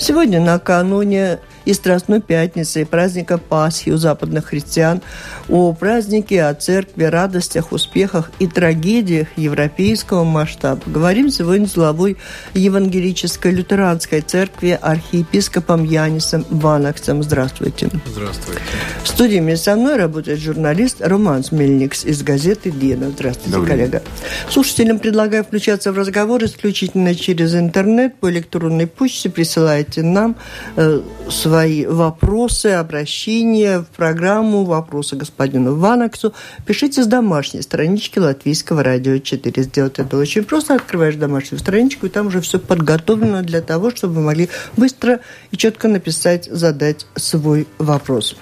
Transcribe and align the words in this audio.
Сегодня 0.00 0.40
накануне 0.40 1.40
и 1.64 1.72
Страстной 1.72 2.20
Пятницы, 2.20 2.82
и 2.82 2.84
праздника 2.84 3.38
Пасхи 3.38 3.90
у 3.90 3.96
западных 3.96 4.46
христиан, 4.46 5.02
о 5.48 5.72
празднике, 5.72 6.44
о 6.44 6.54
церкви, 6.54 7.04
радостях, 7.04 7.72
успехах 7.72 8.30
и 8.38 8.46
трагедиях 8.46 9.28
европейского 9.36 10.24
масштаба. 10.24 10.82
Говорим 10.86 11.30
сегодня 11.30 11.66
с 11.66 11.74
главой 11.74 12.16
Евангелической 12.54 13.52
лютеранской 13.52 14.20
церкви 14.20 14.78
архиепископом 14.80 15.84
Янисом 15.84 16.44
Ванаксом. 16.50 17.22
Здравствуйте. 17.22 17.88
Здравствуйте. 18.06 18.60
В 19.02 19.08
студии 19.08 19.54
со 19.56 19.76
мной 19.76 19.96
работает 19.96 20.40
журналист 20.40 21.00
Роман 21.00 21.44
Смельникс 21.44 22.04
из 22.04 22.22
газеты 22.22 22.70
«Дена». 22.70 23.10
Здравствуйте, 23.10 23.50
Добрый 23.50 23.70
коллега. 23.70 24.02
Слушателям 24.48 24.98
предлагаю 24.98 25.44
включаться 25.44 25.92
в 25.92 25.98
разговор 25.98 26.44
исключительно 26.44 27.14
через 27.14 27.54
интернет 27.54 28.16
по 28.16 28.30
электронной 28.30 28.86
почте. 28.86 29.30
Присылайте 29.30 30.02
нам 30.02 30.36
э, 30.76 31.00
свои 31.28 31.50
вопросы, 31.88 32.66
обращения 32.66 33.80
в 33.80 33.86
программу 33.86 34.64
«Вопросы 34.64 35.16
господину 35.16 35.76
Ванаксу». 35.76 36.32
Пишите 36.66 37.02
с 37.02 37.06
домашней 37.06 37.62
странички 37.62 38.18
Латвийского 38.18 38.82
радио 38.82 39.18
4. 39.18 39.62
Сделать 39.62 39.98
это 39.98 40.16
очень 40.16 40.44
просто. 40.44 40.74
Открываешь 40.74 41.16
домашнюю 41.16 41.58
страничку, 41.58 42.06
и 42.06 42.08
там 42.08 42.28
уже 42.28 42.40
все 42.40 42.58
подготовлено 42.58 43.42
для 43.42 43.60
того, 43.60 43.90
чтобы 43.90 44.14
вы 44.14 44.20
могли 44.22 44.48
быстро 44.76 45.20
и 45.50 45.56
четко 45.56 45.88
написать, 45.88 46.46
задать 46.50 47.06
свой 47.16 47.66
вопрос. 47.78 48.36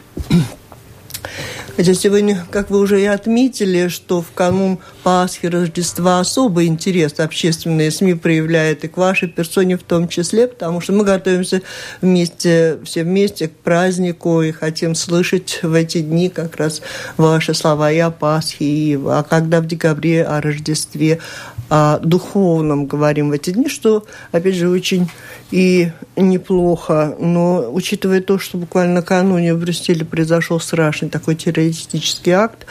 Хотя 1.76 1.94
сегодня, 1.94 2.44
как 2.50 2.70
вы 2.70 2.80
уже 2.80 3.00
и 3.00 3.04
отметили, 3.04 3.86
что 3.86 4.20
в 4.20 4.32
канун 4.32 4.78
Пасхи, 5.04 5.46
Рождества 5.46 6.18
особый 6.18 6.66
интерес 6.66 7.20
общественные 7.20 7.92
СМИ 7.92 8.14
проявляют 8.14 8.82
и 8.82 8.88
к 8.88 8.96
вашей 8.96 9.28
персоне 9.28 9.76
в 9.76 9.84
том 9.84 10.08
числе, 10.08 10.48
потому 10.48 10.80
что 10.80 10.92
мы 10.92 11.04
готовимся 11.04 11.62
вместе, 12.00 12.78
все 12.84 13.04
вместе 13.04 13.46
к 13.46 13.52
празднику 13.52 14.42
и 14.42 14.50
хотим 14.50 14.96
слышать 14.96 15.60
в 15.62 15.72
эти 15.72 16.00
дни 16.00 16.28
как 16.28 16.56
раз 16.56 16.82
ваши 17.16 17.54
слова 17.54 17.92
и 17.92 17.98
о 17.98 18.10
Пасхе, 18.10 18.64
и 18.64 18.94
а 18.96 19.22
когда 19.22 19.60
в 19.60 19.66
декабре 19.66 20.24
о 20.24 20.40
Рождестве, 20.40 21.20
о 21.68 21.98
духовном 21.98 22.86
говорим 22.86 23.28
в 23.28 23.32
эти 23.32 23.50
дни, 23.50 23.68
что, 23.68 24.06
опять 24.32 24.54
же, 24.54 24.68
очень 24.68 25.10
и 25.50 25.92
неплохо. 26.16 27.14
Но 27.18 27.70
учитывая 27.70 28.22
то, 28.22 28.38
что 28.38 28.56
буквально 28.56 28.94
накануне 28.94 29.54
в 29.54 29.60
Брюсселе 29.60 30.04
произошел 30.04 30.60
страшный 30.60 31.10
такой 31.10 31.34
террористический 31.34 32.32
акт, 32.32 32.66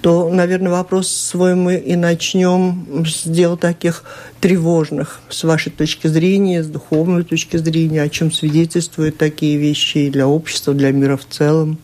то, 0.00 0.28
наверное, 0.30 0.72
вопрос 0.72 1.08
свой 1.08 1.54
мы 1.54 1.76
и 1.76 1.94
начнем 1.94 3.04
с 3.06 3.22
дел 3.24 3.56
таких 3.56 4.04
тревожных, 4.40 5.20
с 5.28 5.44
вашей 5.44 5.70
точки 5.70 6.08
зрения, 6.08 6.64
с 6.64 6.66
духовной 6.66 7.22
точки 7.22 7.56
зрения, 7.56 8.02
о 8.02 8.08
чем 8.08 8.32
свидетельствуют 8.32 9.16
такие 9.16 9.58
вещи 9.58 9.98
и 9.98 10.10
для 10.10 10.26
общества, 10.26 10.74
для 10.74 10.90
мира 10.90 11.16
в 11.16 11.26
целом. 11.28 11.78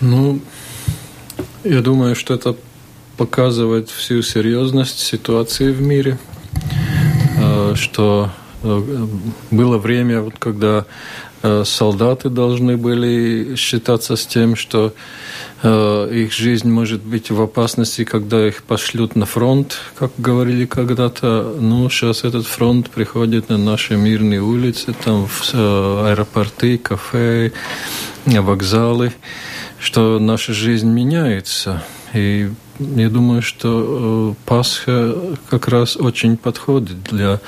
Ну, 0.00 0.40
я 1.64 1.82
думаю, 1.82 2.14
что 2.14 2.32
это 2.32 2.56
показывает 3.20 3.90
всю 3.90 4.22
серьезность 4.22 4.98
ситуации 4.98 5.72
в 5.72 5.82
мире, 5.82 6.16
э, 7.36 7.74
что 7.76 8.30
э, 8.62 9.06
было 9.50 9.76
время, 9.76 10.22
вот, 10.22 10.36
когда 10.38 10.86
э, 11.42 11.64
солдаты 11.66 12.30
должны 12.30 12.78
были 12.78 13.56
считаться 13.56 14.16
с 14.16 14.24
тем, 14.24 14.56
что 14.56 14.94
их 15.62 16.32
жизнь 16.32 16.70
может 16.70 17.02
быть 17.02 17.30
в 17.30 17.42
опасности, 17.42 18.04
когда 18.04 18.48
их 18.48 18.62
пошлют 18.62 19.14
на 19.14 19.26
фронт, 19.26 19.76
как 19.98 20.10
говорили 20.16 20.64
когда-то. 20.64 21.54
Ну, 21.60 21.90
сейчас 21.90 22.24
этот 22.24 22.46
фронт 22.46 22.88
приходит 22.88 23.50
на 23.50 23.58
наши 23.58 23.96
мирные 23.96 24.40
улицы, 24.40 24.94
там 25.04 25.26
в 25.26 25.54
аэропорты, 25.54 26.78
кафе, 26.78 27.52
вокзалы, 28.24 29.12
что 29.78 30.18
наша 30.18 30.54
жизнь 30.54 30.88
меняется. 30.88 31.82
И 32.14 32.50
я 32.78 33.08
думаю, 33.10 33.42
что 33.42 34.32
э, 34.32 34.44
Пасха 34.46 35.14
как 35.48 35.68
раз 35.68 35.96
очень 35.96 36.36
подходит 36.36 37.02
для 37.04 37.40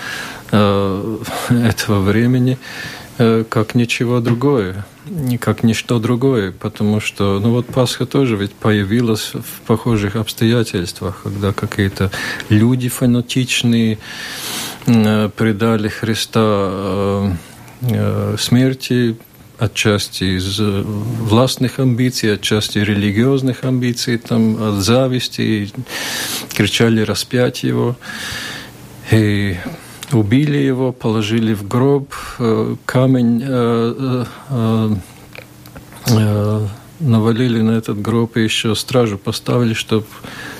э, 0.50 1.18
этого 1.48 2.00
времени, 2.00 2.58
э, 3.18 3.44
как 3.48 3.74
ничего 3.74 4.20
другое, 4.20 4.84
как 5.40 5.62
ничто 5.64 5.98
другое, 5.98 6.52
потому 6.52 7.00
что, 7.00 7.40
ну 7.40 7.50
вот 7.50 7.66
Пасха 7.66 8.06
тоже 8.06 8.36
ведь 8.36 8.52
появилась 8.52 9.32
в 9.32 9.66
похожих 9.66 10.16
обстоятельствах, 10.16 11.22
когда 11.22 11.52
какие-то 11.52 12.10
люди 12.48 12.88
фанатичные 12.88 13.98
предали 14.84 15.88
Христа 15.88 17.36
смерти, 18.38 19.16
отчасти 19.64 20.24
из 20.38 20.58
э, 20.60 20.82
властных 20.82 21.78
амбиций, 21.78 22.34
отчасти 22.34 22.78
религиозных 22.78 23.64
амбиций, 23.64 24.18
там, 24.18 24.62
от 24.62 24.82
зависти, 24.82 25.70
кричали 26.54 27.02
распять 27.02 27.62
его. 27.62 27.96
И 29.12 29.56
убили 30.12 30.56
его, 30.56 30.92
положили 30.92 31.54
в 31.54 31.68
гроб, 31.68 32.12
э, 32.38 32.76
камень 32.86 33.42
э, 33.46 34.24
навалили 36.98 37.60
на 37.62 37.72
этот 37.72 38.00
гроб 38.00 38.36
и 38.36 38.42
еще 38.42 38.74
стражу 38.74 39.18
поставили, 39.18 39.74
чтобы 39.74 40.06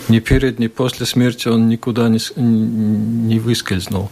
ни 0.09 0.21
перед, 0.21 0.59
ни 0.59 0.69
после 0.69 1.07
смерти 1.07 1.49
он 1.49 1.69
никуда 1.69 2.09
не, 2.09 2.21
не 2.37 3.39
выскользнул. 3.39 4.11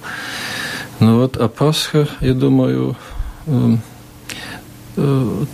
Ну 1.00 1.21
вот, 1.21 1.37
а 1.37 1.49
Пасха, 1.49 2.09
я 2.21 2.34
думаю, 2.34 2.97
Э, 3.47 3.77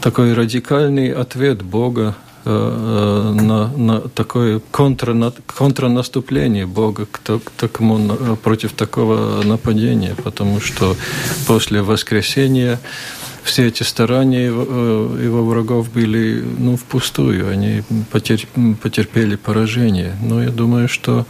такой 0.01 0.35
радикальный 0.35 1.13
ответ 1.13 1.63
Бога 1.63 2.15
э, 2.45 2.51
э, 2.51 3.41
на, 3.41 3.69
на 3.69 4.01
такое 4.01 4.61
контра, 4.71 5.33
контрнаступление 5.47 6.67
Бога 6.67 7.07
к, 7.07 7.21
к 7.21 7.51
такому, 7.57 8.37
против 8.37 8.73
такого 8.73 9.43
нападения, 9.43 10.15
потому 10.23 10.61
что 10.61 10.97
после 11.47 11.83
воскресения 11.83 12.81
все 13.43 13.69
эти 13.69 13.85
старания 13.85 14.47
его, 14.47 15.45
врагов 15.45 15.93
были 15.93 16.45
ну, 16.59 16.77
впустую, 16.77 17.49
они 17.49 17.83
потерпели 18.11 19.37
поражение. 19.37 20.17
Но 20.21 20.43
я 20.43 20.51
думаю, 20.51 20.89
что 20.89 21.27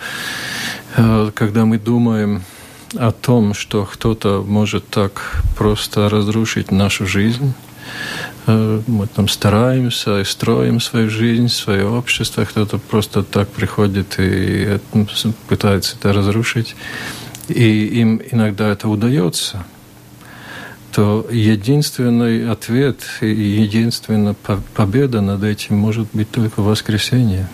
когда 0.94 1.66
мы 1.66 1.78
думаем 1.78 2.42
о 2.94 3.12
том, 3.12 3.52
что 3.52 3.84
кто-то 3.84 4.42
может 4.46 4.88
так 4.88 5.42
просто 5.58 6.08
разрушить 6.08 6.70
нашу 6.70 7.06
жизнь, 7.06 7.52
Э, 7.52 7.65
мы 8.46 9.06
там 9.06 9.28
стараемся 9.28 10.20
и 10.20 10.24
строим 10.24 10.80
свою 10.80 11.10
жизнь, 11.10 11.48
свое 11.48 11.86
общество. 11.88 12.44
Кто-то 12.44 12.78
просто 12.78 13.22
так 13.22 13.48
приходит 13.48 14.16
и 14.18 14.78
пытается 15.48 15.96
это 15.98 16.12
разрушить. 16.12 16.76
И 17.48 17.84
им 18.00 18.20
иногда 18.30 18.68
это 18.68 18.88
удается 18.88 19.64
то 20.96 21.26
единственный 21.30 22.50
ответ 22.50 23.02
и 23.20 23.26
единственная 23.26 24.34
победа 24.74 25.20
над 25.20 25.44
этим 25.44 25.76
может 25.76 26.08
быть 26.14 26.30
только 26.30 26.62
воскресенье. 26.62 27.48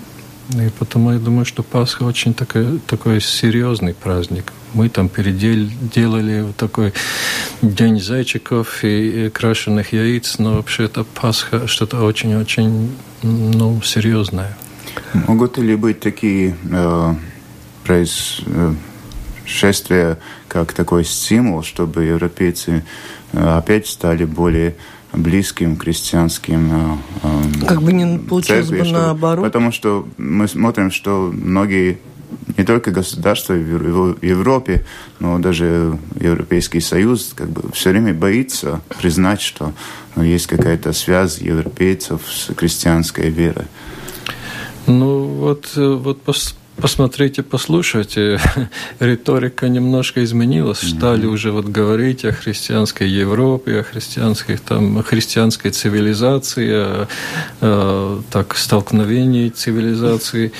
И 0.50 0.68
потому 0.78 1.12
я 1.12 1.18
думаю, 1.18 1.44
что 1.44 1.62
Пасха 1.62 2.02
очень 2.02 2.34
такой, 2.34 2.80
такой 2.86 3.20
серьезный 3.20 3.94
праздник. 3.94 4.52
Мы 4.74 4.88
там 4.88 5.08
переделали 5.08 6.52
такой 6.56 6.92
день 7.62 8.00
зайчиков 8.00 8.80
и 8.82 9.30
крашеных 9.30 9.92
яиц, 9.92 10.38
но 10.38 10.54
вообще 10.54 10.84
это 10.84 11.04
Пасха 11.04 11.66
что-то 11.66 12.04
очень-очень 12.04 12.94
ну, 13.22 13.80
серьезное. 13.82 14.56
Могут 15.14 15.58
ли 15.58 15.76
быть 15.76 16.00
такие 16.00 16.56
э, 16.70 17.14
происшествия, 17.84 20.18
как 20.48 20.72
такой 20.72 21.04
стимул, 21.04 21.62
чтобы 21.62 22.04
европейцы 22.04 22.82
э, 23.32 23.58
опять 23.58 23.86
стали 23.86 24.24
более 24.24 24.74
близким 25.12 25.76
крестьянским 25.76 26.98
э, 27.22 27.66
Как 27.66 27.82
бы 27.82 27.92
не 27.92 28.18
получилось 28.18 28.66
церкви, 28.66 28.80
бы 28.80 28.84
чтобы, 28.86 29.00
наоборот. 29.00 29.44
Потому 29.44 29.72
что 29.72 30.06
мы 30.18 30.48
смотрим, 30.48 30.90
что 30.90 31.30
многие 31.32 31.98
не 32.56 32.64
только 32.64 32.90
государства 32.90 33.54
в 33.54 34.16
Европе, 34.22 34.84
но 35.20 35.38
даже 35.38 35.98
Европейский 36.18 36.80
Союз 36.80 37.32
как 37.34 37.50
бы 37.50 37.70
все 37.72 37.90
время 37.90 38.14
боится 38.14 38.80
признать, 38.98 39.40
что 39.40 39.72
ну, 40.16 40.22
есть 40.22 40.46
какая-то 40.46 40.92
связь 40.92 41.38
европейцев 41.38 42.20
с 42.26 42.52
крестьянской 42.54 43.30
верой. 43.30 43.66
Ну 44.86 45.24
вот, 45.24 45.72
э, 45.76 45.94
вот 45.94 46.22
посмотрите, 46.76 47.42
послушайте, 47.42 48.40
риторика 49.00 49.68
немножко 49.68 50.22
изменилась. 50.24 50.78
Стали 50.78 51.26
уже 51.26 51.50
вот 51.52 51.66
говорить 51.66 52.24
о 52.24 52.32
христианской 52.32 53.08
Европе, 53.08 53.80
о 53.80 53.82
христианской, 53.82 54.58
там, 54.58 54.98
о 54.98 55.02
христианской 55.02 55.70
цивилизации, 55.70 56.70
о, 56.72 57.08
о 57.60 58.22
так, 58.30 58.56
столкновении 58.56 59.48
цивилизации. 59.48 60.52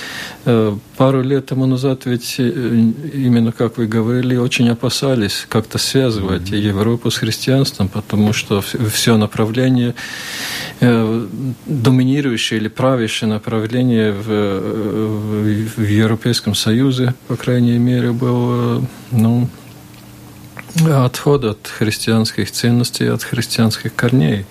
Э, 1.02 1.04
пару 1.04 1.22
лет 1.22 1.46
тому 1.46 1.66
назад 1.66 2.06
ведь 2.06 2.36
э, 2.38 2.42
именно, 2.42 3.52
как 3.52 3.78
вы 3.78 3.86
говорили, 3.86 4.36
очень 4.36 4.68
опасались 4.68 5.46
как-то 5.48 5.78
связывать 5.78 6.50
mm-hmm. 6.50 6.68
Европу 6.68 7.10
с 7.10 7.18
христианством, 7.18 7.88
потому 7.88 8.32
что 8.32 8.60
все 8.60 9.16
направление, 9.16 9.94
э, 10.80 11.26
доминирующее 11.66 12.60
или 12.60 12.68
правящее 12.68 13.28
направление 13.28 14.12
в, 14.12 14.26
в, 14.26 15.76
в 15.76 15.88
Европейском 15.88 16.54
Союзе, 16.54 17.14
по 17.28 17.36
крайней 17.36 17.78
мере, 17.78 18.12
было, 18.12 18.86
ну, 19.10 19.48
отход 20.86 21.44
от 21.44 21.66
христианских 21.66 22.50
ценностей, 22.50 23.06
от 23.06 23.22
христианских 23.22 23.94
корней. 23.94 24.46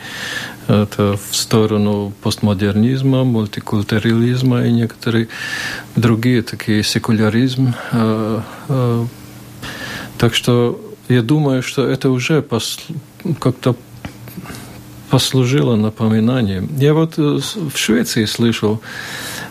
Это 0.68 1.18
в 1.18 1.36
сторону 1.36 2.14
постмодернизма, 2.22 3.24
мультикультурализма 3.24 4.66
и 4.66 4.72
некоторые 4.72 5.28
другие 5.96 6.42
такие 6.44 6.84
секуляризм. 6.84 7.74
А, 7.92 8.44
а, 8.70 9.08
так 10.18 10.34
что 10.36 10.80
я 11.10 11.22
думаю, 11.22 11.64
что 11.64 11.86
это 11.86 12.10
уже 12.10 12.46
как-то 13.40 13.76
послужило 15.10 15.76
напоминанием. 15.76 16.70
Я 16.78 16.94
вот 16.94 17.18
э, 17.18 17.22
в 17.22 17.76
Швеции 17.76 18.24
слышал, 18.24 18.82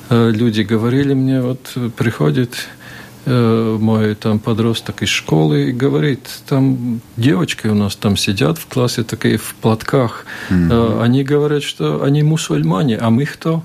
э, 0.09 0.31
люди 0.31 0.63
говорили 0.63 1.13
мне, 1.13 1.43
вот 1.43 1.77
приходит 1.97 2.55
Э, 2.55 2.80
мой 3.27 4.15
там 4.15 4.39
подросток 4.39 5.03
из 5.03 5.09
школы 5.09 5.69
и 5.69 5.73
говорит, 5.73 6.21
там 6.49 7.01
девочки 7.17 7.67
у 7.67 7.75
нас 7.75 7.97
там 7.97 8.17
сидят 8.17 8.59
в 8.59 8.67
классе 8.67 9.03
такие 9.03 9.37
в 9.37 9.55
платках. 9.61 10.25
Mm-hmm. 10.51 11.03
Они 11.03 11.23
говорят, 11.23 11.63
что 11.63 12.03
они 12.03 12.23
мусульмане, 12.23 12.97
а 12.97 13.11
мы 13.11 13.27
кто? 13.27 13.63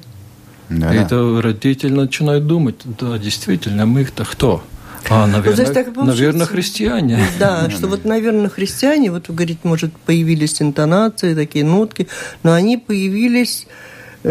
Да, 0.70 0.94
и 0.94 0.98
это 0.98 1.42
родители 1.42 1.92
начинают 1.92 2.48
думать, 2.48 2.76
да, 2.84 3.18
действительно, 3.18 3.86
мы-то 3.86 4.26
кто? 4.26 4.64
А, 5.10 5.28
наверное, 5.28 5.66
вот, 5.66 5.74
так 5.74 5.96
наверное, 5.96 6.46
христиане. 6.48 7.20
Да, 7.40 7.70
что 7.70 7.88
вот, 7.88 8.06
наверное, 8.06 8.50
христиане, 8.50 9.12
вот 9.12 9.28
вы 9.28 9.36
говорите, 9.36 9.60
может, 9.64 9.94
появились 10.06 10.62
интонации, 10.62 11.36
такие 11.36 11.64
нотки, 11.64 12.08
но 12.44 12.54
они 12.54 12.78
появились 12.78 13.68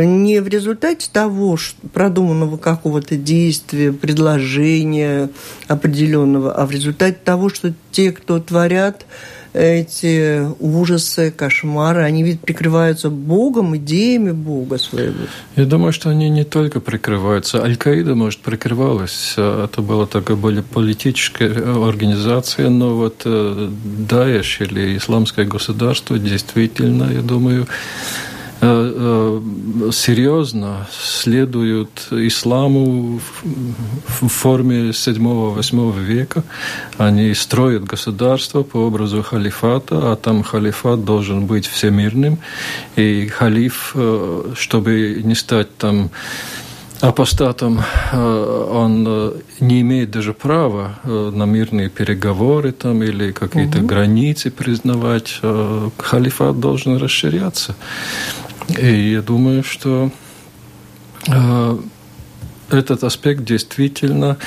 не 0.02 0.40
в 0.40 0.48
результате 0.48 1.08
того 1.12 1.56
продуманного 1.92 2.56
какого-то 2.56 3.16
действия, 3.16 3.92
предложения 3.92 5.30
определенного, 5.68 6.52
а 6.52 6.66
в 6.66 6.70
результате 6.70 7.18
того, 7.24 7.48
что 7.48 7.72
те, 7.92 8.10
кто 8.12 8.40
творят 8.40 9.06
эти 9.54 10.44
ужасы, 10.58 11.30
кошмары, 11.30 12.02
они 12.02 12.24
ведь 12.24 12.40
прикрываются 12.40 13.08
Богом, 13.08 13.76
идеями 13.76 14.32
Бога 14.32 14.78
своего. 14.78 15.14
Я 15.54 15.64
думаю, 15.64 15.92
что 15.92 16.10
они 16.10 16.28
не 16.28 16.42
только 16.42 16.80
прикрываются. 16.80 17.62
Аль-Каида, 17.62 18.16
может, 18.16 18.40
прикрывалась. 18.40 19.34
Это 19.36 19.80
была 19.80 20.06
такая 20.06 20.36
более 20.36 20.64
политическая 20.64 21.52
организация, 21.86 22.68
но 22.68 22.96
вот 22.96 23.22
э, 23.24 23.70
Даеш 24.08 24.60
или 24.60 24.96
Исламское 24.96 25.46
государство 25.46 26.18
действительно, 26.18 27.04
я 27.12 27.20
думаю, 27.20 27.68
серьезно 29.92 30.86
следуют 30.90 32.08
исламу 32.10 33.20
в 34.20 34.28
форме 34.28 34.90
7-8 34.90 36.00
века. 36.00 36.44
Они 36.96 37.34
строят 37.34 37.84
государство 37.84 38.62
по 38.62 38.78
образу 38.78 39.22
халифата, 39.22 40.12
а 40.12 40.16
там 40.16 40.42
халифат 40.42 41.04
должен 41.04 41.46
быть 41.46 41.66
всемирным. 41.66 42.38
И 42.96 43.26
халиф, 43.26 43.92
э, 43.94 44.52
чтобы 44.56 45.20
не 45.24 45.34
стать 45.34 45.76
там 45.76 46.10
апостатом 47.00 47.82
он 48.12 49.34
не 49.60 49.80
имеет 49.82 50.10
даже 50.10 50.32
права 50.32 50.94
на 51.04 51.44
мирные 51.44 51.90
переговоры 51.90 52.72
там 52.72 53.02
или 53.02 53.32
какие-то 53.32 53.78
угу. 53.78 53.86
границы 53.86 54.50
признавать. 54.50 55.40
Халифат 55.98 56.60
должен 56.60 56.96
расширяться. 56.96 57.74
И 58.68 59.12
я 59.12 59.22
думаю, 59.22 59.62
что 59.62 60.10
э, 61.28 61.78
этот 62.70 63.04
аспект 63.04 63.44
действительно 63.44 64.38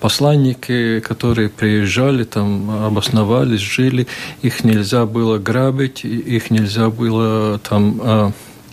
посланники, 0.00 1.00
которые 1.00 1.48
приезжали, 1.48 2.24
там 2.24 2.70
обосновались, 2.86 3.60
жили, 3.60 4.06
их 4.42 4.64
нельзя 4.64 5.06
было 5.06 5.38
грабить, 5.38 6.04
их 6.04 6.50
нельзя 6.50 6.90
было 6.90 7.58
там 7.58 8.00
а, 8.02 8.32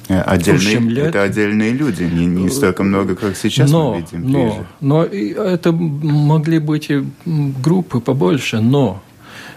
э, 0.09 0.19
Отдельные, 0.19 1.07
это 1.07 1.23
отдельные 1.23 1.71
люди, 1.71 2.03
не, 2.03 2.25
не 2.25 2.49
столько 2.49 2.83
много, 2.83 3.15
как 3.15 3.35
сейчас 3.37 3.71
но, 3.71 3.93
мы 3.93 4.01
видим. 4.01 4.31
Но, 4.31 4.65
но 4.81 5.03
это 5.03 5.71
могли 5.71 6.59
быть 6.59 6.89
и 6.89 7.03
группы 7.25 7.99
побольше, 7.99 8.59
но 8.59 9.01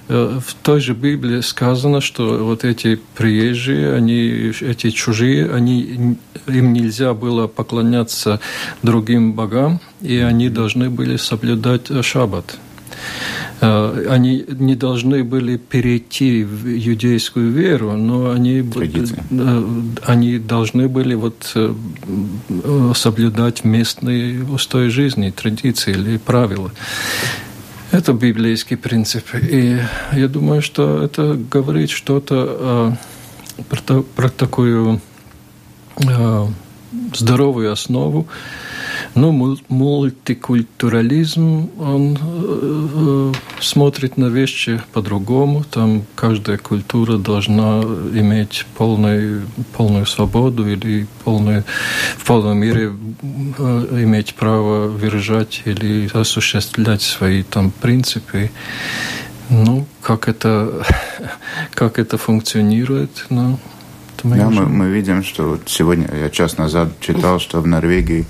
в 0.08 0.54
той 0.62 0.80
же 0.80 0.94
Библии 0.94 1.40
сказано, 1.40 2.00
что 2.00 2.44
вот 2.44 2.64
эти 2.64 3.00
приезжие, 3.16 3.92
они, 3.92 4.52
эти 4.60 4.90
чужие, 4.90 5.50
они, 5.52 6.16
им 6.46 6.72
нельзя 6.72 7.12
было 7.12 7.48
поклоняться 7.48 8.40
другим 8.82 9.32
богам, 9.32 9.80
и 10.00 10.18
они 10.18 10.48
должны 10.48 10.90
были 10.90 11.16
соблюдать 11.16 11.90
шаббат. 12.04 12.56
Э, 13.60 14.06
они 14.10 14.44
не 14.48 14.75
должны 14.75 15.25
были 15.25 15.56
перейти 15.56 16.44
в 16.44 16.66
иудейскую 16.66 17.50
веру, 17.50 17.92
но 17.92 18.30
они, 18.30 18.60
э, 18.60 19.62
они 20.04 20.38
должны 20.38 20.88
были 20.88 21.14
вот 21.14 21.56
соблюдать 22.94 23.64
местные 23.64 24.44
устои 24.44 24.88
жизни, 24.88 25.30
традиции 25.30 25.92
или 25.92 26.16
правила. 26.18 26.70
Это 27.93 28.12
библейский 28.12 28.76
принцип. 28.76 29.35
И 29.35 29.78
я 30.12 30.28
думаю, 30.28 30.62
что 30.62 31.02
это 31.02 31.35
говорит 31.35 31.90
что-то 31.90 32.97
э, 33.59 33.62
про, 33.69 34.02
про 34.02 34.28
такую 34.28 35.00
э, 35.99 36.47
здоровую 37.14 37.73
основу, 37.73 38.26
ну, 39.14 39.56
мультикультурализм, 39.68 41.70
он 41.78 42.18
э, 42.20 43.32
смотрит 43.60 44.16
на 44.16 44.26
вещи 44.26 44.80
по-другому. 44.92 45.64
Там 45.64 46.04
каждая 46.14 46.58
культура 46.58 47.18
должна 47.18 47.82
иметь 47.82 48.66
полную, 48.76 49.46
полную 49.76 50.06
свободу 50.06 50.68
или 50.68 51.06
полную, 51.24 51.64
в 52.16 52.24
полном 52.24 52.58
мире 52.58 52.92
э, 53.58 54.02
иметь 54.02 54.34
право 54.34 54.88
выражать 54.88 55.62
или 55.64 56.10
осуществлять 56.12 57.02
свои 57.02 57.42
там 57.42 57.70
принципы. 57.70 58.50
Ну, 59.48 59.86
как 60.02 60.28
это, 60.28 60.84
как 61.74 61.98
это 61.98 62.18
функционирует, 62.18 63.26
ну, 63.30 63.58
да, 64.22 64.50
мы, 64.50 64.66
мы 64.66 64.88
видим, 64.88 65.22
что 65.22 65.50
вот 65.50 65.62
сегодня, 65.66 66.08
я 66.12 66.30
час 66.30 66.58
назад 66.58 66.98
читал, 67.00 67.38
что 67.38 67.60
в 67.60 67.66
Норвегии 67.66 68.26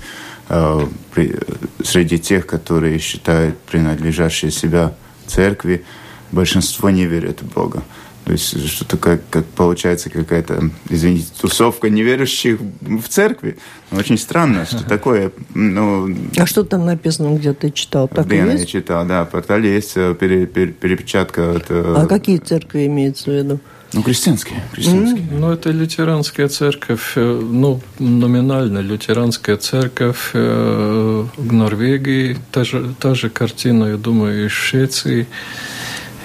среди 1.83 2.19
тех, 2.19 2.45
которые 2.47 2.99
считают 2.99 3.57
принадлежащие 3.59 4.51
себя 4.51 4.93
церкви, 5.25 5.83
большинство 6.31 6.89
не 6.89 7.05
верят 7.05 7.41
в 7.41 7.53
Бога. 7.53 7.83
То 8.27 8.33
есть 8.33 8.67
что-то 8.67 8.97
как, 8.97 9.21
как 9.29 9.45
получается 9.45 10.09
какая-то, 10.09 10.69
извините, 10.89 11.27
тусовка 11.39 11.89
неверующих 11.89 12.59
в 12.81 13.07
церкви. 13.07 13.57
Очень 13.89 14.17
странно, 14.17 14.65
что 14.65 14.83
такое. 14.89 15.31
Ну, 15.53 16.13
а 16.37 16.45
что 16.45 16.65
там 16.65 16.85
написано, 16.85 17.37
где 17.37 17.53
ты 17.53 17.71
читал? 17.71 18.09
Так 18.09 18.25
где 18.25 18.37
я 18.39 18.65
читал, 18.65 19.05
да. 19.05 19.23
В 19.23 19.29
портале 19.29 19.73
есть 19.73 19.93
э, 19.95 20.13
пере, 20.13 20.45
пере, 20.45 20.73
перепечатка. 20.73 21.51
От, 21.51 21.67
э, 21.69 21.93
а 21.95 22.05
какие 22.05 22.39
церкви 22.39 22.87
имеются 22.87 23.31
в 23.31 23.33
виду? 23.33 23.59
Ну, 23.93 24.03
крестьянские. 24.03 24.61
крестьянские. 24.73 25.25
Mm. 25.25 25.39
Ну, 25.39 25.51
это 25.51 25.71
лютеранская 25.71 26.47
церковь, 26.49 27.13
э, 27.15 27.41
ну, 27.51 27.81
номинально 27.99 28.79
лютеранская 28.79 29.57
церковь 29.57 30.33
в 30.33 31.53
Норвегии, 31.53 32.37
та 32.51 32.63
же, 32.63 32.93
та 32.99 33.15
же 33.15 33.29
картина, 33.29 33.85
я 33.85 33.97
думаю, 33.97 34.45
и 34.45 34.47
в 34.47 34.53
Швеции, 34.53 35.27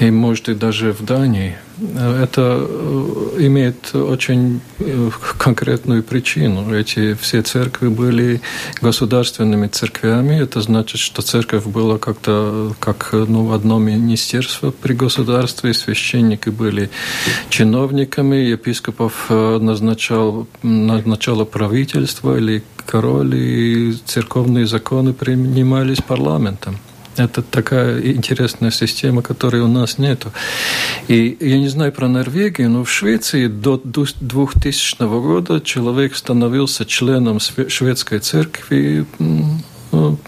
и, 0.03 0.11
может, 0.11 0.49
и 0.49 0.55
даже 0.55 0.93
в 0.93 1.05
Дании– 1.05 1.57
это 1.97 2.67
э, 2.69 3.37
имеет 3.39 3.95
очень 3.95 4.61
э, 4.79 5.11
конкретную 5.39 6.03
причину. 6.03 6.75
Эти 6.75 7.15
все 7.15 7.43
церкви 7.43 7.89
были 7.89 8.41
государственными 8.81 9.69
церквями. 9.69 10.41
Это 10.41 10.61
значит, 10.61 11.01
что 11.01 11.23
церковь 11.23 11.65
была 11.65 11.99
как-то 11.99 12.75
как 12.79 13.11
ну, 13.13 13.53
одно 13.53 13.79
министерство 13.79 14.71
при 14.71 14.95
государстве. 14.95 15.75
Священники 15.75 16.51
были 16.51 16.91
чиновниками. 17.49 18.37
Епископов 18.37 19.27
э, 19.29 19.59
назначал, 19.59 20.47
назначало 20.63 21.45
правительство 21.45 22.37
или 22.37 22.63
король, 22.87 23.35
и 23.35 23.93
церковные 24.05 24.67
законы 24.67 25.13
принимались 25.13 26.01
парламентом. 26.01 26.79
Это 27.17 27.43
такая 27.43 28.01
интересная 28.01 28.71
система, 28.71 29.23
которой 29.23 29.61
у 29.61 29.69
нас 29.69 29.99
нету. 29.99 30.33
И 31.09 31.37
я 31.41 31.59
не 31.59 31.69
знаю 31.69 31.93
про 31.93 32.09
Норвегию, 32.09 32.71
но 32.71 32.85
в 32.85 32.91
Швеции 32.91 33.49
до 33.49 33.81
2000 33.85 34.97
года 35.21 35.61
человек 35.61 36.17
становился 36.17 36.87
членом 36.87 37.39
шведской 37.41 38.21
церкви 38.21 39.05
ну, 39.19 40.19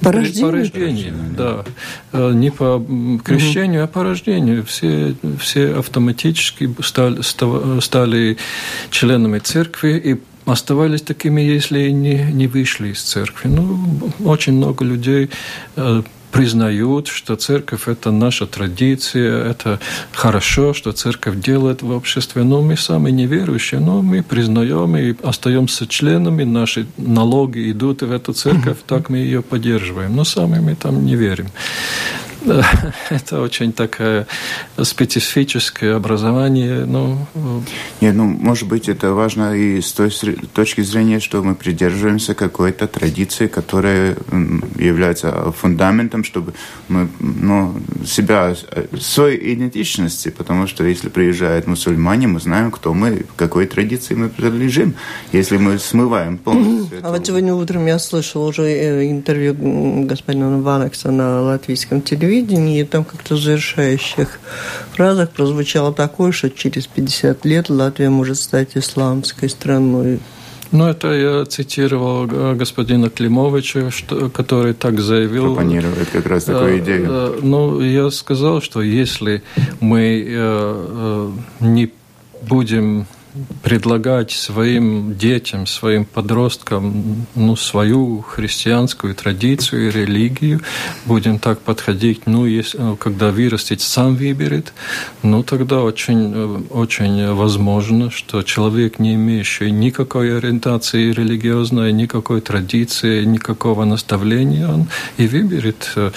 по 0.00 0.12
рождению? 0.12 0.50
По 0.50 0.56
рождению, 0.56 1.14
да. 1.36 1.64
Э, 2.12 2.32
не 2.32 2.50
по 2.50 2.84
крещению, 3.24 3.82
угу. 3.82 3.90
а 3.90 3.92
по 3.92 4.02
рождению. 4.02 4.64
Все, 4.64 5.14
все 5.40 5.74
автоматически 5.74 6.74
стали, 6.82 7.80
стали 7.80 8.36
членами 8.90 9.38
церкви, 9.38 10.00
и 10.04 10.20
оставались 10.46 11.02
такими, 11.02 11.40
если 11.40 11.90
не, 11.90 12.32
не 12.32 12.46
вышли 12.46 12.88
из 12.88 13.02
церкви. 13.02 13.48
Ну, 13.48 14.10
очень 14.24 14.54
много 14.54 14.84
людей 14.84 15.28
э, 15.76 16.02
признают, 16.30 17.08
что 17.08 17.36
церковь– 17.36 17.82
это 17.88 18.10
наша 18.10 18.46
традиция, 18.46 19.50
это 19.50 19.80
хорошо, 20.12 20.74
что 20.74 20.92
церковь 20.92 21.40
делает 21.40 21.82
в 21.82 21.90
обществе. 21.90 22.42
Но 22.42 22.62
мы 22.62 22.76
сами 22.76 23.10
неверующие, 23.10 23.80
но 23.80 24.02
мы 24.02 24.22
признаем 24.22 24.96
и 24.96 25.14
остаемся 25.22 25.86
членами, 25.86 26.44
наши 26.44 26.86
налоги 26.96 27.70
идут 27.70 28.02
в 28.02 28.12
эту 28.12 28.32
церковь, 28.32 28.78
так 28.86 29.10
мы 29.10 29.18
ее 29.18 29.40
поддерживаем. 29.42 30.14
Но 30.14 30.24
сами 30.24 30.60
мы 30.60 30.74
там 30.74 31.04
не 31.04 31.16
верим. 31.16 31.48
это 33.10 33.40
очень 33.40 33.72
такое 33.72 34.26
специфическое 34.82 35.96
образование. 35.96 36.84
Ну, 36.84 37.18
Нет, 38.00 38.14
ну, 38.14 38.24
может 38.24 38.68
быть, 38.68 38.88
это 38.88 39.12
важно 39.12 39.54
и 39.54 39.80
с 39.80 39.92
той 39.92 40.10
точки 40.54 40.82
зрения, 40.82 41.20
что 41.20 41.42
мы 41.42 41.54
придерживаемся 41.54 42.34
какой-то 42.34 42.86
традиции, 42.86 43.46
которая 43.46 44.16
является 44.78 45.52
фундаментом, 45.52 46.24
чтобы 46.24 46.54
мы 46.88 47.08
ну, 47.20 47.74
себя, 48.04 48.54
своей 49.00 49.54
идентичности, 49.54 50.28
потому 50.28 50.66
что 50.66 50.84
если 50.84 51.08
приезжают 51.08 51.66
мусульмане, 51.66 52.28
мы 52.28 52.40
знаем, 52.40 52.70
кто 52.70 52.94
мы, 52.94 53.24
какой 53.36 53.66
традиции 53.66 54.14
мы 54.14 54.28
принадлежим, 54.28 54.94
если 55.32 55.56
мы 55.56 55.78
смываем 55.78 56.38
полностью. 56.38 57.00
А 57.02 57.10
вот 57.10 57.26
сегодня 57.26 57.54
утром 57.54 57.86
я 57.86 57.98
слышал 57.98 58.44
уже 58.44 58.62
э, 58.62 59.10
интервью 59.10 59.54
господина 60.06 60.60
Ванекса 60.60 61.10
на 61.10 61.42
латвийском 61.42 62.02
телевидении, 62.02 62.35
телевидении, 62.36 62.80
и 62.80 62.84
там 62.84 63.04
как-то 63.04 63.34
в 63.34 63.38
завершающих 63.38 64.38
фразах 64.92 65.30
прозвучало 65.30 65.92
такое, 65.92 66.32
что 66.32 66.50
через 66.50 66.86
50 66.86 67.44
лет 67.44 67.68
Латвия 67.70 68.10
может 68.10 68.38
стать 68.38 68.70
исламской 68.76 69.48
страной. 69.48 70.20
Ну, 70.72 70.84
это 70.86 71.12
я 71.12 71.44
цитировал 71.44 72.26
э, 72.28 72.54
господина 72.54 73.08
Климовича, 73.08 73.90
что, 73.92 74.28
который 74.30 74.74
так 74.74 75.00
заявил. 75.00 75.54
Пропонирует 75.54 76.08
как 76.12 76.26
раз 76.26 76.44
такую 76.44 76.76
э, 76.76 76.78
идею. 76.80 77.06
Э, 77.08 77.38
ну, 77.40 77.80
я 77.80 78.10
сказал, 78.10 78.60
что 78.60 78.82
если 78.82 79.42
мы 79.80 81.32
не 81.60 81.92
будем 82.42 83.06
предлагать 83.62 84.30
своим 84.32 85.16
детям, 85.16 85.66
своим 85.66 86.04
подросткам 86.04 87.26
ну, 87.34 87.56
свою 87.56 88.22
христианскую 88.22 89.14
традицию 89.14 89.88
и 89.88 89.90
религию, 89.90 90.60
будем 91.04 91.38
так 91.38 91.60
подходить, 91.60 92.26
ну, 92.26 92.46
если, 92.46 92.78
ну, 92.78 92.96
когда 92.96 93.30
вырастет, 93.30 93.80
сам 93.80 94.16
выберет, 94.16 94.72
ну, 95.22 95.42
тогда 95.42 95.82
очень, 95.82 96.66
очень 96.70 97.32
возможно, 97.32 98.10
что 98.10 98.42
человек, 98.42 98.98
не 98.98 99.14
имеющий 99.14 99.70
никакой 99.70 100.36
ориентации 100.38 101.12
религиозной, 101.12 101.92
никакой 101.92 102.40
традиции, 102.40 103.24
никакого 103.24 103.84
наставления, 103.84 104.68
он 104.68 104.88
и 105.16 105.26
выберет 105.26 105.92
э, 105.96 106.10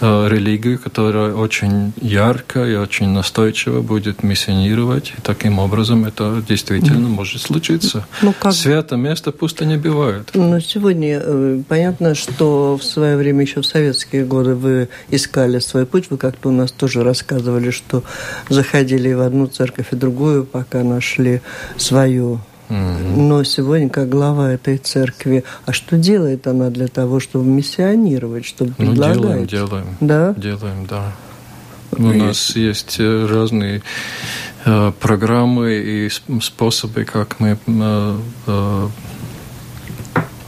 э, 0.00 0.28
религию, 0.28 0.78
которая 0.78 1.34
очень 1.34 1.92
ярко 2.00 2.64
и 2.64 2.74
очень 2.76 3.08
настойчиво 3.08 3.82
будет 3.82 4.22
миссионировать. 4.22 5.12
И 5.18 5.20
таким 5.22 5.58
образом 5.58 6.04
это 6.04 6.42
действительно 6.48 6.61
действительно 6.62 7.08
может 7.08 7.40
случиться. 7.40 8.06
Ну, 8.22 8.34
как... 8.38 8.52
Свято 8.52 8.96
место 8.96 9.32
пусто 9.32 9.64
не 9.64 9.76
бывает. 9.76 10.30
Но 10.34 10.60
сегодня 10.60 11.20
э, 11.22 11.62
понятно, 11.68 12.14
что 12.14 12.76
в 12.76 12.84
свое 12.84 13.16
время, 13.16 13.42
еще 13.42 13.60
в 13.60 13.66
советские 13.66 14.24
годы, 14.24 14.54
вы 14.54 14.88
искали 15.10 15.58
свой 15.58 15.86
путь. 15.86 16.06
Вы 16.10 16.16
как-то 16.16 16.48
у 16.48 16.52
нас 16.52 16.72
тоже 16.72 17.02
рассказывали, 17.02 17.70
что 17.70 18.02
заходили 18.48 19.12
в 19.12 19.20
одну 19.20 19.46
церковь 19.46 19.92
и 19.92 19.96
другую, 19.96 20.44
пока 20.44 20.82
нашли 20.82 21.40
свою 21.76 22.40
но 22.68 23.44
сегодня, 23.44 23.90
как 23.90 24.08
глава 24.08 24.50
этой 24.52 24.78
церкви, 24.78 25.44
а 25.66 25.74
что 25.74 25.98
делает 25.98 26.46
она 26.46 26.70
для 26.70 26.88
того, 26.88 27.20
чтобы 27.20 27.44
миссионировать, 27.44 28.46
чтобы 28.46 28.72
ну, 28.78 28.86
предлагать? 28.86 29.20
Делаем, 29.20 29.46
делаем. 29.46 29.86
Да? 30.00 30.34
Делаем, 30.38 30.86
да. 30.88 31.12
У 31.98 32.02
нас 32.02 32.56
есть 32.56 32.96
э, 32.98 33.26
разные 33.26 33.82
программы 35.00 35.74
и 35.74 36.08
способы, 36.40 37.04
как 37.04 37.40
мы 37.40 37.58
э, 37.66 38.18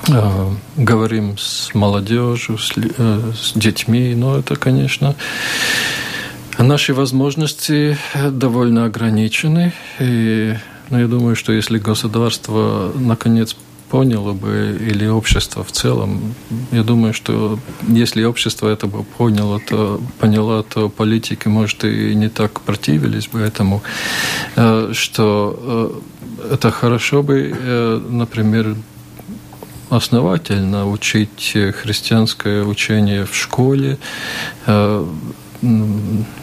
э, 0.08 0.50
говорим 0.76 1.36
с 1.38 1.74
молодежью, 1.74 2.58
с, 2.58 2.72
с 2.72 3.52
детьми, 3.54 4.14
но 4.14 4.38
это, 4.38 4.56
конечно, 4.56 5.16
наши 6.58 6.94
возможности 6.94 7.98
довольно 8.14 8.84
ограничены. 8.84 9.72
И 9.98 10.54
ну, 10.90 10.98
я 11.00 11.06
думаю, 11.08 11.34
что 11.34 11.52
если 11.52 11.78
государство 11.78 12.92
наконец 12.94 13.56
поняло 13.94 14.32
бы, 14.32 14.76
или 14.90 15.06
общество 15.06 15.62
в 15.62 15.70
целом, 15.70 16.34
я 16.72 16.82
думаю, 16.82 17.14
что 17.14 17.60
если 17.86 18.24
общество 18.24 18.68
это 18.68 18.88
бы 18.88 19.04
поняло, 19.04 19.60
то 19.60 20.00
поняло, 20.18 20.64
то 20.64 20.88
политики, 20.88 21.46
может, 21.48 21.84
и 21.84 22.12
не 22.16 22.28
так 22.28 22.60
противились 22.60 23.28
бы 23.28 23.38
этому, 23.38 23.82
э, 24.56 24.90
что 24.94 26.02
э, 26.42 26.54
это 26.54 26.72
хорошо 26.72 27.22
бы, 27.22 27.54
э, 27.56 28.00
например, 28.10 28.74
основательно 29.90 30.90
учить 30.90 31.56
христианское 31.82 32.64
учение 32.64 33.24
в 33.24 33.34
школе, 33.36 33.98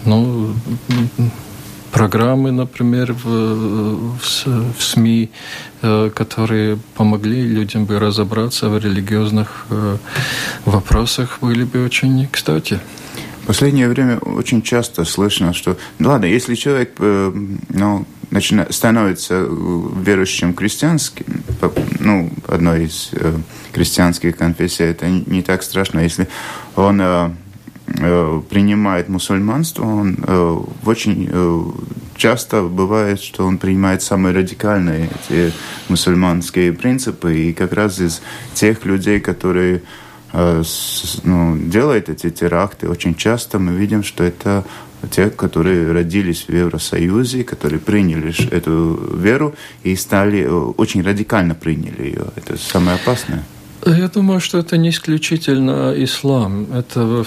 ну, 0.05 0.55
программы, 1.91 2.51
например, 2.51 3.13
в, 3.13 3.25
в, 3.25 4.45
в 4.77 4.83
СМИ, 4.83 5.29
э, 5.81 6.09
которые 6.13 6.77
помогли 6.95 7.41
людям 7.41 7.85
бы 7.85 7.99
разобраться 7.99 8.69
в 8.69 8.77
религиозных 8.77 9.65
э, 9.69 9.97
вопросах, 10.65 11.39
были 11.41 11.63
бы 11.63 11.85
очень 11.85 12.27
кстати. 12.31 12.79
В 13.43 13.47
последнее 13.47 13.89
время 13.89 14.17
очень 14.17 14.61
часто 14.61 15.03
слышно, 15.03 15.53
что, 15.53 15.77
ну 15.99 16.09
ладно, 16.09 16.25
если 16.25 16.55
человек 16.55 16.91
э, 16.99 17.33
ну, 17.69 18.05
начинает, 18.29 18.73
становится 18.73 19.45
верующим 20.05 20.53
крестьянским, 20.53 21.25
ну, 21.99 22.31
одной 22.47 22.85
из 22.85 23.11
крестьянских 23.73 24.37
конфессий, 24.37 24.83
это 24.83 25.07
не 25.07 25.41
так 25.41 25.63
страшно, 25.63 25.99
если 25.99 26.27
он 26.75 27.01
Э, 27.01 27.31
принимает 28.49 29.09
мусульманство, 29.09 29.83
он 29.83 30.17
э, 30.25 30.57
очень 30.85 31.29
э, 31.31 31.61
часто 32.15 32.63
бывает, 32.63 33.21
что 33.21 33.45
он 33.45 33.57
принимает 33.57 34.01
самые 34.01 34.35
радикальные 34.35 35.09
эти 35.29 35.53
мусульманские 35.89 36.73
принципы, 36.73 37.35
и 37.35 37.53
как 37.53 37.73
раз 37.73 37.99
из 37.99 38.21
тех 38.53 38.85
людей, 38.85 39.19
которые 39.19 39.81
э, 40.33 40.63
ну, 41.23 41.57
делают 41.57 42.09
эти 42.09 42.29
теракты, 42.29 42.89
очень 42.89 43.15
часто 43.15 43.59
мы 43.59 43.73
видим, 43.73 44.03
что 44.03 44.23
это 44.23 44.63
те, 45.09 45.29
которые 45.29 45.91
родились 45.91 46.45
в 46.47 46.53
Евросоюзе, 46.53 47.43
которые 47.43 47.79
приняли 47.79 48.33
эту 48.51 49.17
веру 49.17 49.55
и 49.83 49.95
стали, 49.95 50.43
э, 50.43 50.49
очень 50.49 51.01
радикально 51.01 51.55
приняли 51.55 52.03
ее. 52.03 52.25
Это 52.35 52.57
самое 52.57 52.97
опасное. 52.97 53.43
Я 53.85 54.07
думаю, 54.07 54.39
что 54.39 54.59
это 54.59 54.77
не 54.77 54.89
исключительно 54.89 55.93
ислам. 55.95 56.67
Это 56.73 57.25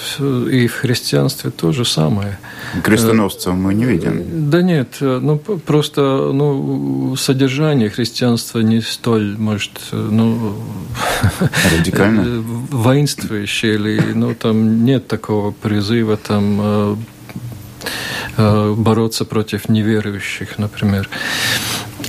и 0.50 0.66
в 0.66 0.74
христианстве 0.74 1.50
то 1.50 1.72
же 1.72 1.84
самое. 1.84 2.38
Крестоносцев 2.82 3.54
мы 3.54 3.74
не 3.74 3.84
видим. 3.84 4.50
Да 4.50 4.62
нет, 4.62 4.96
ну 5.00 5.38
просто 5.38 6.00
ну, 6.32 7.16
содержание 7.16 7.90
христианства 7.90 8.60
не 8.60 8.80
столь, 8.82 9.36
может, 9.36 9.80
ну, 9.92 10.54
радикально 11.78 12.42
воинствующее 12.70 13.74
или 13.74 14.00
ну 14.14 14.34
там 14.34 14.84
нет 14.84 15.08
такого 15.08 15.50
призыва 15.50 16.16
там 16.16 16.60
э, 16.60 16.96
э, 18.36 18.74
бороться 18.76 19.24
против 19.24 19.68
неверующих, 19.68 20.58
например. 20.58 21.08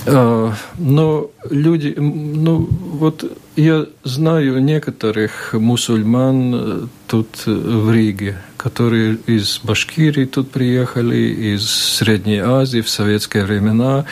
А, 0.08 0.54
но 0.78 1.32
люди, 1.50 1.96
ну 1.98 2.68
вот 2.70 3.26
я 3.56 3.86
знаю 4.04 4.62
некоторых 4.62 5.54
мусульман 5.54 6.56
э, 6.56 6.88
тут 7.08 7.44
э, 7.48 7.52
в 7.52 7.92
Риге, 7.92 8.38
которые 8.58 9.18
из 9.26 9.60
Башкирии 9.64 10.26
тут 10.26 10.52
приехали, 10.52 11.16
из 11.16 11.70
Средней 11.70 12.40
Азии 12.40 12.82
в 12.82 12.90
советские 12.90 13.46
времена. 13.46 14.06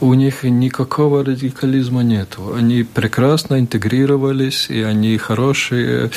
У 0.00 0.14
них 0.14 0.44
никакого 0.44 1.24
радикализма 1.24 2.02
нету. 2.02 2.54
Они 2.54 2.84
прекрасно 2.84 3.58
интегрировались, 3.58 4.66
и 4.70 4.82
они 4.82 5.16
хорошие 5.18 6.10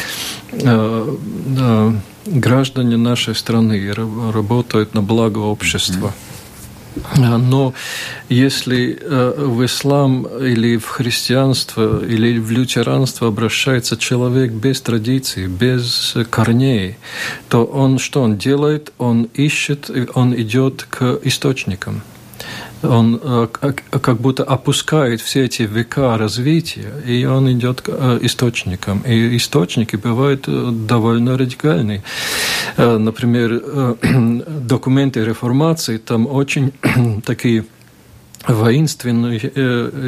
э, 0.51 1.15
граждане 2.25 2.98
нашей 2.98 3.34
страны, 3.36 3.91
работают 4.34 4.94
на 4.94 5.01
благо 5.01 5.39
общества. 5.39 6.08
Mm-hmm. 6.08 6.35
Но 7.18 7.74
если 8.30 8.98
э, 9.00 9.34
в 9.38 9.66
ислам 9.66 10.25
или 10.25 10.78
в 10.78 10.88
христианство 10.88 12.04
или 12.04 12.40
в 12.40 12.52
лютеранство 12.52 13.28
обращается 13.28 13.98
человек 13.98 14.52
без 14.52 14.82
традиций, 14.82 15.48
без 15.48 16.16
корней, 16.30 16.98
то 17.50 17.66
он 17.66 18.00
что 18.00 18.22
он 18.22 18.38
делает? 18.38 18.94
Он 18.98 19.30
ищет, 19.34 19.90
он 20.14 20.34
идет 20.36 20.88
к 20.90 21.20
источникам 21.24 22.02
он 22.86 23.20
э, 23.22 23.48
как 23.51 24.18
будто 24.20 24.44
опускает 24.44 25.22
все 25.22 25.46
эти 25.46 25.63
века 25.63 26.18
развития, 26.18 26.92
и 27.06 27.25
он 27.25 27.51
идет 27.51 27.82
к 27.82 27.89
э, 27.89 28.20
источникам. 28.22 29.00
И 29.00 29.38
источники 29.38 29.96
бывают 29.96 30.46
э, 30.48 30.72
довольно 30.72 31.38
радикальные. 31.38 32.04
Например, 32.77 33.62
документы 34.48 35.24
реформации 35.24 35.98
там 35.98 36.27
очень 36.27 36.74
такие 37.25 37.65
воинственные 38.48 39.39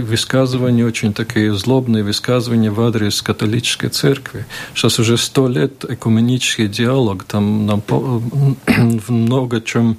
высказывания, 0.03 0.85
очень 0.85 1.11
такие 1.13 1.55
злобные 1.55 2.03
высказывания 2.03 2.69
в 2.69 2.79
адрес 2.81 3.21
католической 3.21 3.89
церкви. 3.89 4.45
Сейчас 4.75 4.99
уже 4.99 5.17
сто 5.17 5.47
лет 5.47 5.85
экуменический 5.89 6.67
диалог, 6.67 7.23
там 7.23 7.65
нам 7.65 7.81
много 9.07 9.61
чем 9.61 9.97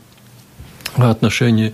отношения 0.97 1.73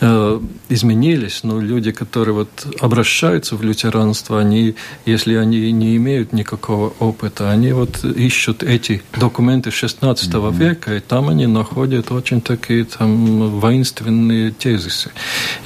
э, 0.00 0.40
изменились, 0.68 1.44
но 1.44 1.60
люди, 1.60 1.92
которые 1.92 2.34
вот 2.34 2.66
обращаются 2.80 3.56
в 3.56 3.62
лютеранство, 3.62 4.40
они, 4.40 4.74
если 5.06 5.34
они 5.34 5.72
не 5.72 5.96
имеют 5.96 6.32
никакого 6.32 6.92
опыта, 6.98 7.50
они 7.50 7.72
вот 7.72 8.04
ищут 8.04 8.62
эти 8.62 9.02
документы 9.18 9.70
XVI 9.70 10.14
mm-hmm. 10.14 10.54
века, 10.56 10.96
и 10.96 11.00
там 11.00 11.28
они 11.28 11.46
находят 11.46 12.10
очень 12.12 12.40
такие 12.40 12.84
там 12.84 13.60
воинственные 13.60 14.50
тезисы. 14.52 15.10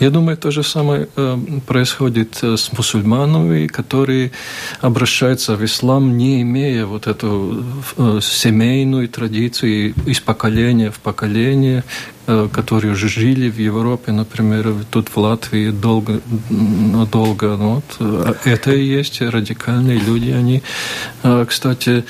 Я 0.01 0.11
думаю, 0.11 0.37
то 0.37 0.51
же 0.51 0.63
самое 0.63 1.09
э, 1.17 1.39
происходит 1.67 2.39
э, 2.43 2.57
с 2.57 2.73
мусульманами, 2.73 3.67
которые 3.67 4.31
обращаются 4.81 5.57
в 5.57 5.65
ислам, 5.65 6.17
не 6.17 6.43
имея 6.43 6.87
вот 6.87 7.07
эту 7.07 7.65
э, 7.97 8.21
семейную 8.23 9.09
традицию 9.09 9.95
из 10.07 10.21
поколения 10.21 10.91
в 10.91 10.99
поколение, 11.01 11.85
которые 12.53 12.93
уже 12.93 13.09
жили 13.09 13.49
в 13.49 13.59
Европе, 13.59 14.13
например, 14.13 14.75
тут 14.91 15.09
в 15.09 15.17
Латвии 15.17 15.71
долго, 15.71 16.21
долго. 17.13 17.57
Ну 17.57 17.75
вот, 17.77 17.97
э, 18.01 18.35
это 18.45 18.73
и 18.73 18.85
есть 18.85 19.21
радикальные 19.21 19.99
люди. 19.99 20.31
Они, 20.31 20.63
э, 21.23 21.47
кстати, 21.49 22.05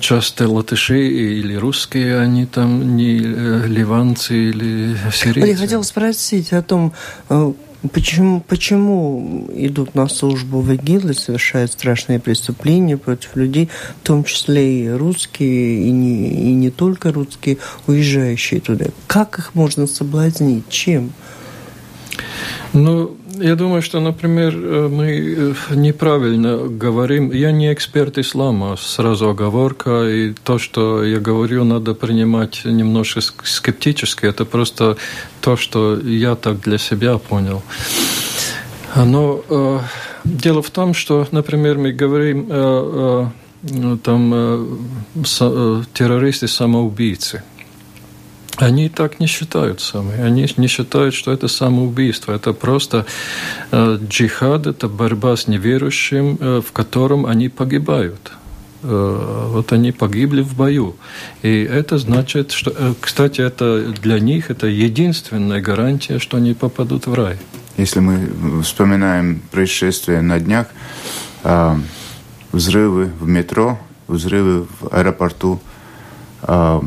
часто 0.00 0.48
латыши 0.48 1.08
или 1.08 1.54
русские, 1.54 2.20
они 2.20 2.44
там 2.44 2.96
не 2.96 3.18
ливанцы 3.18 4.50
или 4.50 4.96
сирийцы. 5.12 5.48
Я 5.48 5.56
хотела 5.56 5.82
спросить 5.82 6.52
о 6.52 6.62
том, 6.62 6.92
Почему, 7.92 8.40
почему 8.40 9.48
идут 9.54 9.94
на 9.94 10.06
службу 10.06 10.60
в 10.60 10.70
ИГИЛ 10.70 11.10
и 11.10 11.14
совершают 11.14 11.72
страшные 11.72 12.20
преступления 12.20 12.98
против 12.98 13.36
людей, 13.36 13.70
в 14.02 14.06
том 14.06 14.24
числе 14.24 14.84
и 14.84 14.88
русские, 14.90 15.86
и 15.86 15.90
не, 15.90 16.28
и 16.28 16.52
не 16.52 16.70
только 16.70 17.10
русские, 17.10 17.56
уезжающие 17.86 18.60
туда? 18.60 18.86
Как 19.06 19.38
их 19.38 19.54
можно 19.54 19.86
соблазнить? 19.86 20.68
Чем? 20.68 21.12
Ну, 22.74 23.16
я 23.40 23.56
думаю, 23.56 23.82
что, 23.82 24.00
например, 24.00 24.54
э, 24.56 24.88
мы 24.88 25.54
э, 25.70 25.74
неправильно 25.74 26.56
говорим. 26.56 27.32
Я 27.32 27.52
не 27.52 27.72
эксперт 27.72 28.18
ислама, 28.18 28.76
сразу 28.76 29.28
оговорка. 29.28 30.08
И 30.08 30.34
то, 30.44 30.58
что 30.58 31.04
я 31.04 31.18
говорю, 31.18 31.64
надо 31.64 31.94
принимать 31.94 32.62
немножко 32.64 33.20
скептически. 33.20 34.26
Это 34.26 34.44
просто 34.44 34.96
то, 35.40 35.56
что 35.56 35.98
я 35.98 36.34
так 36.34 36.60
для 36.60 36.78
себя 36.78 37.18
понял. 37.18 37.62
Но 38.96 39.42
э, 39.48 39.78
дело 40.24 40.62
в 40.62 40.70
том, 40.70 40.94
что, 40.94 41.26
например, 41.30 41.78
мы 41.78 41.92
говорим 41.92 42.46
э, 42.50 43.26
э, 43.62 43.96
там 44.02 44.32
э, 44.34 44.66
э, 45.40 45.82
террористы-самоубийцы– 45.92 47.42
они 48.60 48.88
так 48.88 49.20
не 49.20 49.26
считают 49.26 49.80
сами. 49.80 50.20
Они 50.20 50.46
не 50.56 50.66
считают, 50.68 51.14
что 51.14 51.32
это 51.32 51.48
самоубийство. 51.48 52.32
Это 52.32 52.52
просто 52.52 53.06
э, 53.70 53.98
джихад, 54.08 54.66
это 54.66 54.88
борьба 54.88 55.36
с 55.36 55.48
неверующим, 55.48 56.36
э, 56.40 56.60
в 56.66 56.72
котором 56.72 57.24
они 57.24 57.48
погибают. 57.48 58.32
Э, 58.82 59.46
вот 59.50 59.72
они 59.72 59.92
погибли 59.92 60.42
в 60.42 60.54
бою. 60.54 60.96
И 61.42 61.62
это 61.62 61.96
значит, 61.98 62.52
что, 62.52 62.70
э, 62.76 62.94
кстати, 63.00 63.40
это 63.40 63.94
для 64.02 64.20
них 64.20 64.50
это 64.50 64.66
единственная 64.66 65.62
гарантия, 65.62 66.18
что 66.18 66.36
они 66.36 66.52
попадут 66.52 67.06
в 67.06 67.14
рай. 67.14 67.38
Если 67.78 68.00
мы 68.00 68.62
вспоминаем 68.62 69.40
происшествия 69.50 70.20
на 70.20 70.38
днях, 70.38 70.66
э, 71.44 71.76
взрывы 72.52 73.10
в 73.20 73.26
метро, 73.26 73.78
взрывы 74.06 74.66
в 74.80 74.88
аэропорту, 74.92 75.60
э, 76.42 76.80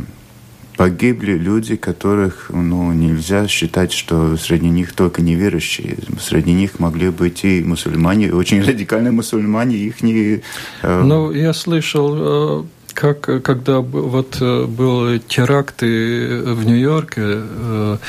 погибли 0.78 1.34
люди, 1.34 1.76
которых 1.76 2.50
ну, 2.50 2.92
нельзя 2.94 3.48
считать, 3.48 3.92
что 3.92 4.38
среди 4.38 4.70
них 4.70 4.94
только 4.94 5.22
неверующие. 5.22 5.98
Среди 6.20 6.54
них 6.54 6.80
могли 6.80 7.10
быть 7.10 7.44
и 7.44 7.64
мусульмане, 7.64 8.34
очень 8.34 8.62
радикальные 8.66 9.12
мусульмане, 9.12 9.76
их 9.78 10.02
не... 10.04 10.42
Э... 10.82 11.02
Ну, 11.04 11.32
я 11.32 11.54
слышал 11.54 12.16
э, 12.18 12.64
как, 12.94 13.44
когда 13.44 13.80
вот 13.80 14.38
э, 14.40 14.66
был 14.66 15.20
теракты 15.20 16.42
в 16.42 16.66
Нью-Йорке 16.66 18.00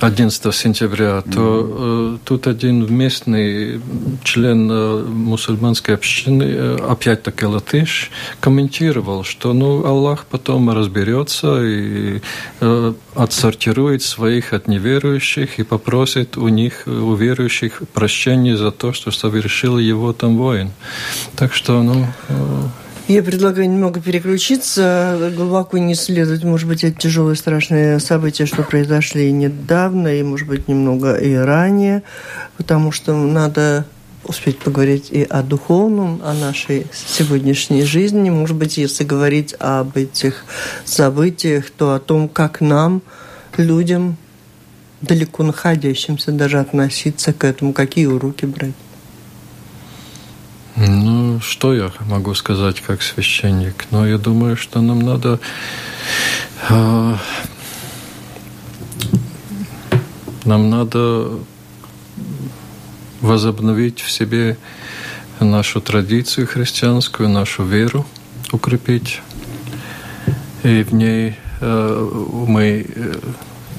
11 0.00 0.46
э, 0.46 0.52
сентября, 0.52 1.22
то 1.22 2.18
тут 2.24 2.46
один 2.46 2.94
местный 2.94 3.80
член 4.24 4.66
мусульманской 5.12 5.94
общины, 5.94 6.76
опять-таки 6.76 7.46
латыш, 7.46 8.10
комментировал, 8.40 9.24
что 9.24 9.52
ну 9.52 9.84
Аллах 9.84 10.26
потом 10.26 10.70
разберется 10.70 11.62
и 11.62 12.20
отсортирует 13.14 14.02
своих 14.02 14.52
от 14.52 14.68
неверующих 14.68 15.58
и 15.58 15.62
попросит 15.62 16.36
у 16.36 16.48
них, 16.48 16.82
у 16.86 17.14
верующих, 17.14 17.82
прощения 17.92 18.56
за 18.56 18.70
то, 18.70 18.92
что 18.92 19.10
совершил 19.10 19.78
его 19.78 20.12
там 20.12 20.36
воин. 20.36 20.70
Так 21.36 21.54
что, 21.54 21.82
ну, 21.82 22.06
я 23.10 23.22
предлагаю 23.24 23.68
немного 23.68 24.00
переключиться, 24.00 25.32
глубоко 25.34 25.78
не 25.78 25.94
исследовать, 25.94 26.44
может 26.44 26.68
быть, 26.68 26.84
эти 26.84 26.96
тяжелые 26.96 27.34
страшные 27.34 27.98
события, 27.98 28.46
что 28.46 28.62
произошли 28.62 29.32
недавно, 29.32 30.08
и, 30.08 30.22
может 30.22 30.46
быть, 30.46 30.68
немного 30.68 31.14
и 31.14 31.34
ранее, 31.34 32.02
потому 32.56 32.92
что 32.92 33.14
надо 33.16 33.84
успеть 34.22 34.58
поговорить 34.58 35.08
и 35.10 35.24
о 35.24 35.42
духовном, 35.42 36.20
о 36.22 36.34
нашей 36.34 36.86
сегодняшней 36.92 37.82
жизни. 37.82 38.30
Может 38.30 38.56
быть, 38.56 38.78
если 38.78 39.02
говорить 39.02 39.56
об 39.58 39.96
этих 39.96 40.44
событиях, 40.84 41.70
то 41.70 41.94
о 41.94 41.98
том, 41.98 42.28
как 42.28 42.60
нам, 42.60 43.02
людям, 43.56 44.16
далеко 45.00 45.42
находящимся 45.42 46.30
даже 46.30 46.60
относиться 46.60 47.32
к 47.32 47.42
этому? 47.44 47.72
Какие 47.72 48.06
уроки 48.06 48.44
брать? 48.44 48.74
Ну, 50.76 51.40
что 51.40 51.74
я 51.74 51.90
могу 52.06 52.34
сказать 52.34 52.80
как 52.80 53.02
священник? 53.02 53.86
Но 53.90 54.06
я 54.06 54.18
думаю, 54.18 54.56
что 54.56 54.80
нам 54.80 55.00
надо 55.00 55.40
э, 56.68 57.16
нам 60.44 60.70
надо 60.70 61.30
возобновить 63.20 64.00
в 64.00 64.10
себе 64.10 64.56
нашу 65.40 65.80
традицию 65.80 66.46
христианскую, 66.46 67.28
нашу 67.28 67.64
веру 67.64 68.06
укрепить. 68.52 69.20
И 70.62 70.82
в 70.82 70.94
ней 70.94 71.36
э, 71.60 72.30
мы 72.46 72.86
э, 72.88 73.14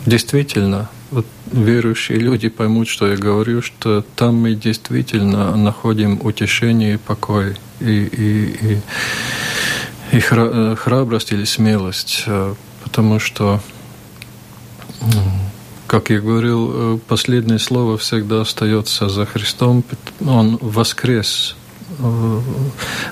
действительно 0.06 0.89
вот 1.12 1.26
верующие 1.52 2.17
люди 2.17 2.50
поймут, 2.50 2.88
что 2.88 3.08
я 3.08 3.17
говорю, 3.17 3.62
что 3.62 4.04
там 4.15 4.36
мы 4.36 4.56
действительно 4.56 5.56
находим 5.56 6.19
утешение 6.24 6.95
и 6.95 6.97
покой, 6.97 7.58
и, 7.82 7.86
и, 7.86 8.71
и, 8.71 10.17
и 10.17 10.21
э, 10.32 10.76
храбрость 10.78 11.34
или 11.34 11.43
смелость, 11.43 12.24
э, 12.28 12.56
потому 12.84 13.19
что, 13.19 13.62
как 15.88 16.10
я 16.10 16.21
говорил, 16.21 16.71
э, 16.74 17.00
последнее 17.08 17.60
слово 17.60 17.97
всегда 17.97 18.41
остается 18.41 19.10
за 19.10 19.26
Христом. 19.26 19.84
Он 20.26 20.58
воскрес 20.62 21.56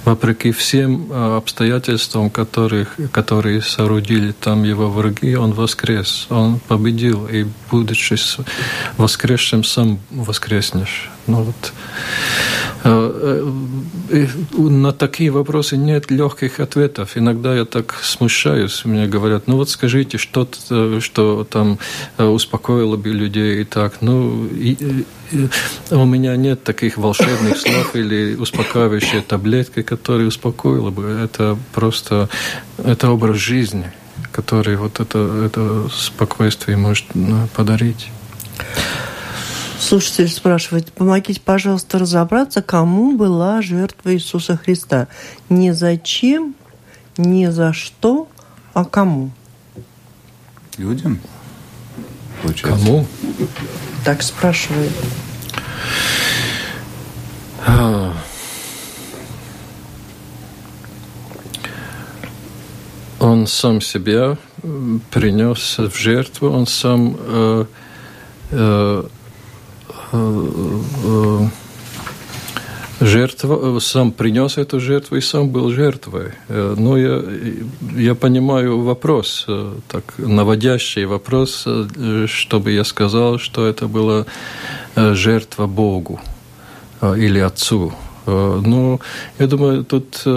вопреки 0.05 0.51
всем 0.51 1.11
обстоятельствам, 1.11 2.29
которых, 2.29 2.95
которые 3.11 3.61
соорудили 3.61 4.31
там 4.31 4.63
его 4.63 4.89
враги, 4.89 5.35
он 5.35 5.53
воскрес, 5.53 6.27
он 6.29 6.59
победил, 6.67 7.27
и 7.27 7.45
будучи 7.71 8.15
воскресшим, 8.97 9.63
сам 9.63 9.99
воскреснешь. 10.11 11.09
Ну, 11.29 11.43
вот, 11.43 11.73
на 14.53 14.91
такие 14.93 15.29
вопросы 15.31 15.77
нет 15.77 16.09
легких 16.09 16.59
ответов. 16.59 17.17
Иногда 17.17 17.53
я 17.53 17.65
так 17.65 17.93
смущаюсь, 18.01 18.85
мне 18.85 19.05
говорят, 19.05 19.47
ну 19.47 19.57
вот 19.57 19.69
скажите 19.69 20.17
что-то, 20.17 20.99
что 21.01 21.43
там 21.43 21.77
успокоило 22.17 22.95
бы 22.97 23.09
людей 23.09 23.61
и 23.61 23.63
так. 23.65 24.01
Ну, 24.01 24.47
и, 24.47 25.05
и, 25.31 25.49
у 25.91 26.05
меня 26.05 26.35
нет 26.35 26.63
таких 26.63 26.97
волшебных 26.97 27.57
слов 27.57 27.95
или 27.95 28.35
успокаивающей 28.35 29.21
таблетки, 29.21 29.83
которые 29.83 30.27
успокоило 30.29 30.89
бы. 30.89 31.03
Это 31.03 31.57
просто 31.73 32.29
это 32.77 33.11
образ 33.11 33.37
жизни, 33.37 33.91
который 34.31 34.77
вот 34.77 34.99
это, 34.99 35.19
это 35.45 35.89
спокойствие 35.93 36.77
может 36.77 37.05
подарить. 37.55 38.09
Слушатель 39.79 40.27
спрашивает, 40.27 40.91
помогите, 40.91 41.39
пожалуйста, 41.39 41.99
разобраться, 41.99 42.61
кому 42.61 43.15
была 43.15 43.61
жертва 43.61 44.13
Иисуса 44.13 44.57
Христа. 44.57 45.07
Не 45.47 45.73
зачем, 45.73 46.53
не 47.17 47.49
за 47.49 47.71
что, 47.71 48.27
а 48.73 48.83
кому? 48.83 49.31
Людям? 50.77 51.19
Получается. 52.41 52.85
Кому? 52.85 53.05
Так 54.03 54.21
спрашивает. 54.21 54.91
А. 57.65 58.13
Он 63.19 63.47
сам 63.47 63.79
себя 63.79 64.37
принес 65.11 65.77
в 65.77 65.95
жертву, 65.95 66.49
он 66.49 66.67
сам 66.67 67.15
э, 67.17 67.65
э, 67.65 67.65
Э, 68.51 69.03
жертва, 73.01 73.77
э, 73.77 73.79
сам 73.79 74.11
принес 74.11 74.57
эту 74.57 74.79
жертву 74.79 75.17
и 75.17 75.21
сам 75.21 75.49
был 75.49 75.71
жертвой. 75.71 76.31
Э, 76.49 76.75
но 76.77 76.97
я, 76.97 77.21
я 77.95 78.15
понимаю 78.15 78.81
вопрос, 78.81 79.47
так, 79.87 80.03
наводящий 80.17 81.05
вопрос, 81.05 81.67
чтобы 82.25 82.71
я 82.71 82.83
сказал, 82.83 83.39
что 83.39 83.65
это 83.65 83.87
была 83.87 84.25
жертва 84.95 85.67
Богу 85.67 86.19
или 87.01 87.39
Отцу. 87.39 87.93
Но 88.25 88.99
я 89.39 89.47
думаю, 89.47 89.83
тут 89.83 90.27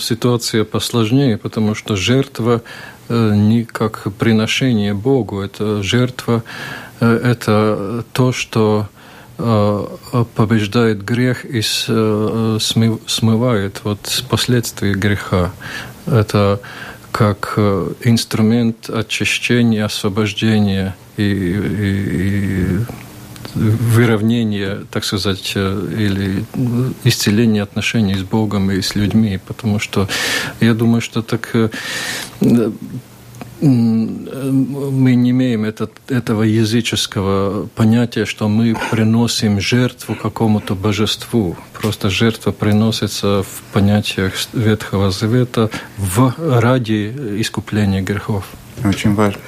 ситуация 0.00 0.64
посложнее, 0.64 1.36
потому 1.36 1.74
что 1.74 1.96
жертва 1.96 2.62
не 3.08 3.64
как 3.64 4.06
приношение 4.18 4.94
Богу, 4.94 5.40
это 5.40 5.82
жертва 5.82 6.42
Э, 6.42 6.42
это 7.00 8.04
то, 8.12 8.32
что 8.32 8.88
э, 9.38 9.86
побеждает 10.34 11.04
грех 11.04 11.44
и 11.44 11.60
э, 11.60 12.58
смывает 12.60 13.80
вот 13.84 14.24
последствия 14.28 14.94
греха. 14.94 15.52
Это 16.06 16.60
как 17.12 17.54
инструмент 18.02 18.88
очищения, 18.88 19.84
освобождения 19.84 20.94
и, 21.16 21.22
и, 21.22 22.76
и 22.76 22.78
выровнения, 23.54 24.84
так 24.90 25.04
сказать, 25.04 25.54
или 25.56 26.44
исцеления 27.04 27.62
отношений 27.62 28.14
с 28.14 28.22
Богом 28.22 28.70
и 28.70 28.80
с 28.80 28.94
людьми, 28.94 29.40
потому 29.44 29.78
что 29.78 30.08
я 30.60 30.74
думаю, 30.74 31.00
что 31.00 31.22
так 31.22 31.52
мы 33.60 35.14
не 35.14 35.30
имеем 35.30 35.64
этот, 35.64 35.92
этого 36.08 36.42
языческого 36.42 37.66
понятия, 37.74 38.24
что 38.24 38.48
мы 38.48 38.76
приносим 38.90 39.60
жертву 39.60 40.14
какому-то 40.14 40.74
божеству. 40.74 41.56
Просто 41.74 42.10
жертва 42.10 42.52
приносится 42.52 43.42
в 43.42 43.62
понятиях 43.72 44.34
Ветхого 44.52 45.10
Завета 45.10 45.70
в, 45.96 46.34
ради 46.38 47.12
искупления 47.40 48.02
грехов. 48.02 48.46
Очень 48.84 49.14
важно. 49.14 49.40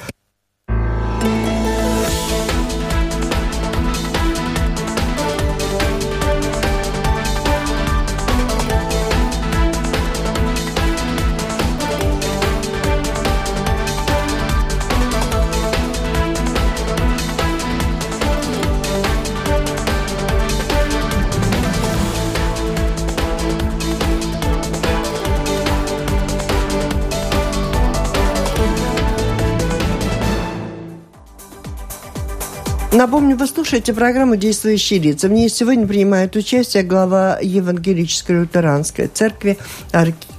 Слушаете 33.63 33.93
программу 33.93 34.35
«Действующие 34.35 34.99
лица». 34.99 35.29
В 35.29 35.31
ней 35.31 35.47
сегодня 35.47 35.87
принимает 35.87 36.35
участие 36.35 36.83
глава 36.83 37.39
Евангелической 37.41 38.41
лютеранской 38.41 39.07
церкви 39.07 39.57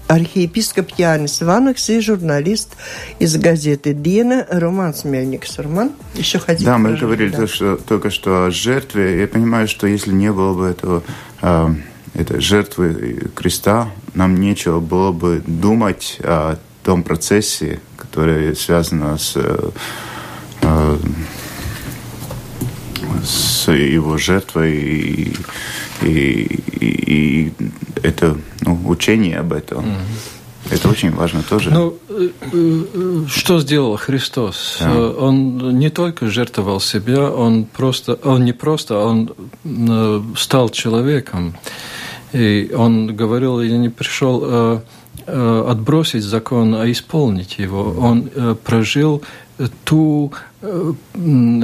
архиепископ 0.09 0.91
Янис 0.99 1.43
Иванович 1.43 1.89
и 1.89 2.01
журналист 2.01 2.77
из 3.21 3.35
газеты 3.39 3.95
«Дена» 3.95 4.47
Роман 4.51 4.93
Смельникс. 4.93 5.59
Роман, 5.59 5.93
еще 6.15 6.39
хотите? 6.39 6.67
Да, 6.67 6.77
мы 6.77 6.99
говорили 6.99 7.35
да. 7.35 7.47
что, 7.47 7.77
только 7.77 8.11
что 8.11 8.45
о 8.45 8.51
жертве. 8.51 9.19
Я 9.19 9.27
понимаю, 9.27 9.69
что 9.69 9.87
если 9.87 10.13
не 10.13 10.31
было 10.31 10.53
бы 10.53 10.67
этого, 10.67 11.03
э, 11.41 11.69
этой 12.13 12.41
жертвы 12.43 13.31
креста, 13.35 13.89
нам 14.13 14.39
нечего 14.39 14.81
было 14.81 15.13
бы 15.13 15.43
думать 15.47 16.19
о 16.21 16.59
том 16.83 17.03
процессе, 17.03 17.81
который 17.97 18.55
связан 18.55 19.19
с 19.19 19.33
э, 19.37 19.71
с 23.25 23.73
его 23.73 24.19
жертвой 24.19 24.73
и, 24.73 25.37
и, 26.03 26.63
и, 26.81 26.87
и 26.87 27.53
это 28.03 28.37
ну, 28.61 28.81
учение 28.87 29.39
об 29.39 29.53
этом. 29.53 29.85
Mm-hmm. 29.85 30.35
Это 30.71 30.89
очень 30.89 31.11
важно 31.11 31.43
тоже. 31.43 31.71
Ну, 31.71 31.99
э, 32.09 32.29
э, 32.41 33.25
что 33.29 33.61
сделал 33.61 33.97
Христос? 33.97 34.79
Да. 34.81 35.11
Он 35.11 35.79
не 35.79 35.91
только 35.91 36.29
жертвовал 36.29 36.81
себя, 36.81 37.31
он 37.31 37.65
просто, 37.65 38.15
он 38.25 38.45
не 38.45 38.53
просто, 38.53 38.99
он 38.99 39.31
э, 39.65 40.23
стал 40.37 40.71
человеком. 40.71 41.55
И 42.33 42.73
он 42.77 43.15
говорил, 43.15 43.61
я 43.61 43.77
не 43.77 43.91
пришел 43.91 44.83
отбросить 45.27 46.25
закон, 46.25 46.75
а 46.75 46.91
исполнить 46.91 47.59
его. 47.59 47.95
Он 47.97 48.29
прожил 48.65 49.23
ту 49.85 50.33
э, 50.63 50.93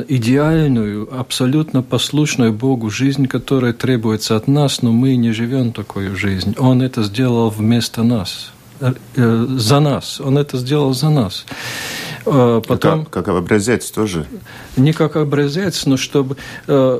идеальную, 0.09 1.09
абсолютно 1.13 1.83
послушную 1.83 2.53
Богу 2.53 2.91
жизнь, 2.91 3.27
которая 3.27 3.73
требуется 3.73 4.37
от 4.37 4.49
нас, 4.49 4.83
но 4.83 4.93
мы 4.93 5.17
не 5.17 5.33
живем 5.33 5.73
такую 5.73 6.17
жизнь. 6.17 6.55
Он 6.59 6.83
это 6.83 7.03
сделал 7.03 7.51
вместо 7.51 8.03
нас, 8.03 8.53
э, 8.81 9.47
за 9.49 9.81
нас. 9.81 10.21
Он 10.21 10.39
это 10.39 10.59
сделал 10.59 10.95
за 10.95 11.11
нас. 11.11 11.47
Потом, 12.25 13.07
как, 13.07 13.25
как 13.25 13.29
образец 13.29 13.91
тоже? 13.91 14.27
Не 14.77 14.93
как 14.93 15.17
образец, 15.17 15.87
но 15.87 15.97
чтобы, 15.97 16.37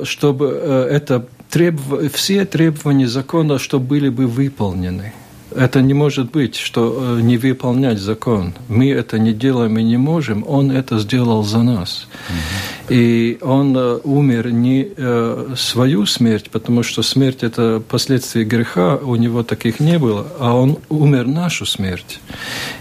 чтобы 0.03 0.47
это 0.47 1.27
требов... 1.49 2.11
все 2.13 2.45
требования 2.45 3.07
закона, 3.07 3.59
чтобы 3.59 3.85
были 3.85 4.09
бы 4.09 4.25
выполнены. 4.25 5.13
Это 5.55 5.81
не 5.81 5.93
может 5.93 6.31
быть, 6.31 6.55
что 6.55 7.17
э, 7.17 7.21
не 7.21 7.37
выполнять 7.37 7.99
закон. 7.99 8.53
Мы 8.69 8.91
это 8.91 9.19
не 9.19 9.33
делаем 9.33 9.77
и 9.77 9.83
не 9.83 9.97
можем. 9.97 10.45
Он 10.47 10.71
это 10.71 10.97
сделал 10.99 11.43
за 11.43 11.63
нас. 11.63 12.07
Угу. 12.29 12.95
И 12.95 13.37
он 13.41 13.75
э, 13.75 13.99
умер 14.03 14.51
не 14.51 14.87
э, 14.95 15.53
свою 15.57 16.05
смерть, 16.05 16.49
потому 16.51 16.83
что 16.83 17.03
смерть– 17.03 17.39
это 17.43 17.81
последствия 17.85 18.43
греха, 18.43 18.95
у 18.95 19.15
него 19.15 19.43
таких 19.43 19.79
не 19.79 19.99
было, 19.99 20.27
а 20.39 20.55
он 20.55 20.77
умер 20.89 21.27
нашу 21.27 21.65
смерть. 21.65 22.19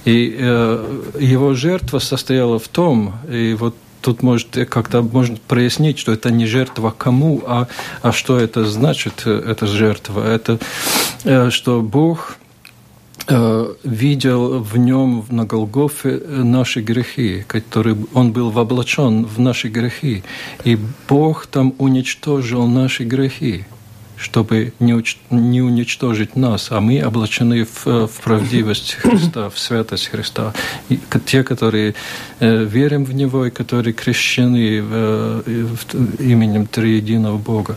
И 0.05 0.11
его 1.19 1.55
жертва 1.55 1.99
состояла 1.99 2.59
в 2.59 2.69
том, 2.69 3.15
и 3.31 3.57
вот 3.59 3.75
тут 4.01 4.23
может 4.23 4.57
как-то 4.69 5.03
можно 5.03 5.37
прояснить, 5.49 5.99
что 5.99 6.13
это 6.13 6.31
не 6.31 6.47
жертва 6.47 6.95
кому, 6.97 7.43
а, 7.47 7.67
а 8.03 8.13
что 8.13 8.39
это 8.39 8.65
значит, 8.65 9.27
эта 9.27 9.67
жертва. 9.67 10.27
Это 10.27 10.59
что 11.51 11.83
Бог 11.83 12.39
видел 13.85 14.61
в 14.61 14.77
нем 14.77 15.25
на 15.31 15.45
Голгофе 15.45 16.21
наши 16.29 16.81
грехи, 16.81 17.45
которые 17.47 17.97
он 18.15 18.33
был 18.33 18.51
воблачен 18.51 19.25
в 19.25 19.39
наши 19.39 19.69
грехи, 19.69 20.23
и 20.65 20.79
Бог 21.09 21.47
там 21.47 21.75
уничтожил 21.79 22.67
наши 22.67 23.05
грехи 23.05 23.65
чтобы 24.21 24.73
не, 24.81 24.95
уч... 24.95 25.17
не 25.31 25.63
уничтожить 25.63 26.37
нас, 26.37 26.69
а 26.71 26.81
мы 26.81 27.03
облачены 27.03 27.65
в, 27.65 28.07
в 28.07 28.21
правдивость 28.23 28.95
Христа, 28.95 29.49
в 29.49 29.59
святость 29.59 30.09
Христа. 30.09 30.53
И 30.91 30.99
те, 31.25 31.43
которые 31.43 31.95
э, 32.39 32.65
верим 32.65 33.05
в 33.05 33.15
Него 33.15 33.47
и 33.47 33.51
которые 33.51 33.95
крещены 33.95 34.83
в, 34.83 35.43
в, 35.43 36.21
именем 36.21 36.67
Триединого 36.67 37.39
Бога. 37.39 37.77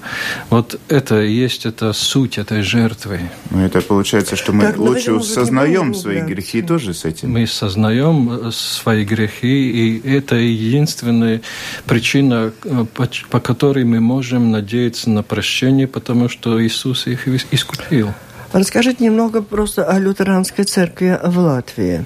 Вот 0.49 0.79
это 0.89 1.21
и 1.21 1.31
есть 1.31 1.65
эта 1.65 1.93
суть 1.93 2.37
этой 2.37 2.61
жертвы. 2.61 3.19
Ну, 3.49 3.61
это 3.61 3.81
получается, 3.81 4.35
что 4.35 4.51
мы 4.51 4.63
так, 4.63 4.77
лучше 4.77 5.11
осознаем 5.11 5.93
свои 5.93 6.21
грехи 6.21 6.61
тоже 6.61 6.93
с 6.93 7.05
этим. 7.05 7.31
Мы 7.31 7.43
осознаем 7.43 8.47
э, 8.47 8.51
свои 8.51 9.05
грехи, 9.05 9.71
и 9.71 10.07
это 10.07 10.35
единственная 10.35 11.41
причина, 11.85 12.51
э, 12.63 12.85
по, 12.93 13.07
по 13.29 13.39
которой 13.39 13.85
мы 13.85 14.01
можем 14.01 14.51
надеяться 14.51 15.09
на 15.09 15.23
прощение, 15.23 15.87
потому 15.87 16.29
что 16.33 16.61
Иисус 16.63 17.07
их 17.07 17.27
искупил. 17.53 18.13
Расскажите 18.51 19.03
немного 19.03 19.41
просто 19.41 19.85
о 19.85 19.99
лютеранской 19.99 20.65
церкви 20.65 21.19
в 21.23 21.37
Латвии. 21.37 22.05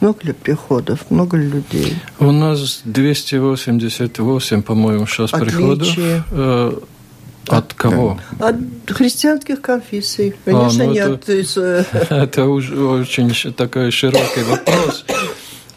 Много 0.00 0.18
ли 0.22 0.32
приходов, 0.32 1.10
много 1.10 1.36
ли 1.36 1.48
людей? 1.48 1.96
У 2.18 2.32
нас 2.32 2.80
288, 2.84 4.62
по-моему, 4.62 5.06
сейчас 5.06 5.32
Отличие. 5.34 5.56
приходов. 5.56 5.88
Э, 6.30 6.72
от 7.48 7.74
кого? 7.74 8.18
От 8.38 8.56
христианских 8.88 9.60
конфессий. 9.60 10.34
Конечно, 10.44 10.84
а, 10.84 10.86
ну 10.86 10.92
нет. 10.92 11.28
Это, 11.28 11.86
это 12.14 12.44
уже 12.46 12.80
очень 12.82 13.32
такой 13.52 13.90
широкий 13.90 14.42
вопрос. 14.42 15.04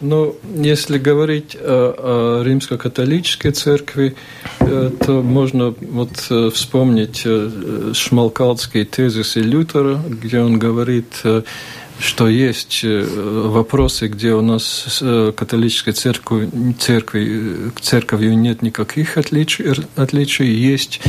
Ну, 0.06 0.36
если 0.54 0.98
говорить 0.98 1.56
о, 1.58 2.42
о 2.42 2.44
римско-католической 2.44 3.52
церкви, 3.52 4.14
э, 4.60 4.90
то 5.00 5.22
можно 5.22 5.74
вот 5.80 6.26
э, 6.28 6.50
вспомнить 6.52 7.22
э, 7.24 7.92
шмалкалдские 7.94 8.84
тезисы 8.84 9.40
Лютера, 9.40 9.98
где 10.06 10.40
он 10.40 10.58
говорит 10.58 11.22
что 11.98 12.28
есть 12.28 12.80
э, 12.82 13.04
вопросы, 13.48 14.08
где 14.08 14.34
у 14.34 14.40
нас 14.40 14.98
э, 15.00 15.32
католической 15.36 15.92
церкви, 15.92 16.50
церкви, 16.78 17.70
церковью 17.80 18.36
нет 18.36 18.62
никаких 18.62 19.16
отличий, 19.16 19.66
отличий. 19.96 20.52
Есть 20.52 21.00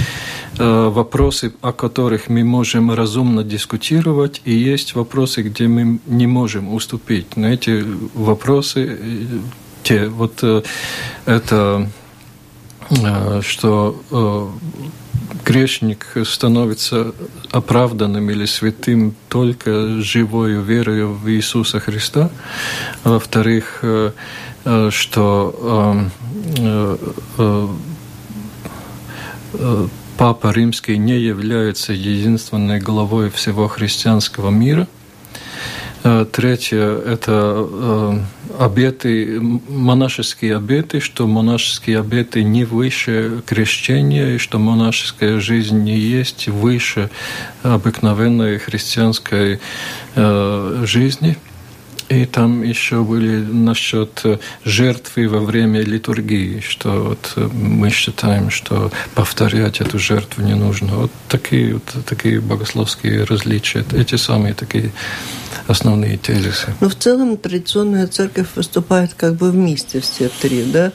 э, 0.58 0.90
вопросы, 0.90 1.54
о 1.62 1.72
которых 1.72 2.30
мы 2.30 2.44
можем 2.44 2.92
разумно 2.92 3.44
дискутировать, 3.44 4.42
и 4.46 4.54
есть 4.54 4.96
вопросы, 4.96 5.42
где 5.42 5.68
мы 5.68 6.00
не 6.06 6.28
можем 6.28 6.74
уступить. 6.74 7.36
Но 7.36 7.48
эти 7.50 7.84
вопросы, 8.14 8.98
те, 9.84 10.08
вот 10.08 10.44
это, 11.26 11.90
что 13.42 14.52
грешник 15.46 16.08
становится 16.24 17.14
оправданным 17.52 18.30
или 18.30 18.46
святым 18.46 19.16
только 19.30 20.02
живою 20.02 20.62
верою 20.62 21.14
в 21.14 21.30
Иисуса 21.30 21.80
Христа. 21.80 22.30
Во-вторых, 23.04 23.80
э, 23.82 24.12
э, 24.66 24.90
что 24.92 26.10
э, 26.58 26.98
Папа 30.18 30.52
Римский 30.52 30.98
не 30.98 31.20
является 31.20 31.92
единственной 31.92 32.80
главой 32.80 33.30
всего 33.30 33.68
христианского 33.68 34.50
мира– 34.50 34.88
третье– 36.32 37.02
это 37.06 37.68
э, 37.68 38.20
обеты, 38.60 39.40
монашеские 39.40 40.58
обеты, 40.58 41.00
что 41.00 41.26
монашеские 41.26 42.00
обеты 42.00 42.44
не 42.44 42.64
выше 42.64 43.42
крещения, 43.46 44.36
и 44.36 44.38
что 44.38 44.60
монашеская 44.60 45.40
жизнь 45.40 45.80
не 45.80 45.98
есть 45.98 46.48
выше 46.48 47.10
обыкновенной 47.64 48.60
христианской 48.60 49.60
э, 50.16 50.84
жизни– 50.86 51.38
и 52.10 52.26
там 52.26 52.62
еще 52.62 53.04
были 53.04 53.38
насчет 53.38 54.22
э, 54.26 54.38
жертвы 54.64 55.28
во 55.28 55.40
время 55.40 55.82
литургии, 55.82 56.60
что 56.60 56.90
вот 57.04 57.34
э, 57.36 57.50
мы 57.52 57.90
считаем, 57.90 58.52
что 58.52 58.92
повторять 59.16 59.82
эту 59.82 59.98
жертву 59.98 60.44
не 60.44 60.54
нужно. 60.54 60.96
Вот 60.96 61.12
такие, 61.28 61.74
вот 61.74 62.06
такие 62.06 62.40
богословские 62.42 63.24
различия, 63.24 63.84
эти 63.92 64.18
самые 64.18 64.54
такие 64.54 64.92
основные 65.68 66.18
тезисы. 66.18 66.68
Но 66.80 66.90
в 66.90 66.96
целом 66.96 67.38
традиционная 67.38 68.08
церковь 68.08 68.48
выступает 68.56 69.14
как 69.14 69.36
бы 69.36 69.52
вместе 69.52 70.00
все 70.00 70.30
три, 70.30 70.64
да? 70.64 70.92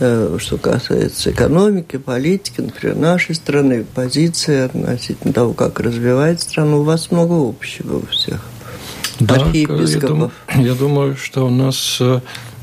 Э, 0.00 0.38
что 0.40 0.58
касается 0.58 1.30
экономики, 1.30 1.98
политики, 1.98 2.60
например, 2.60 2.96
нашей 2.96 3.34
страны, 3.34 3.84
позиции 3.84 4.62
относительно 4.62 5.32
того, 5.32 5.52
как 5.52 5.78
развивать 5.78 6.40
страну, 6.40 6.80
у 6.80 6.82
вас 6.82 7.10
много 7.10 7.48
общего 7.48 7.98
у 7.98 8.06
всех 8.06 8.40
да, 9.20 9.36
архиепископов? 9.36 10.32
Я, 10.48 10.56
дум, 10.56 10.64
я 10.64 10.74
думаю, 10.74 11.16
что 11.16 11.46
у 11.46 11.50
нас 11.50 11.98
э, 12.00 12.20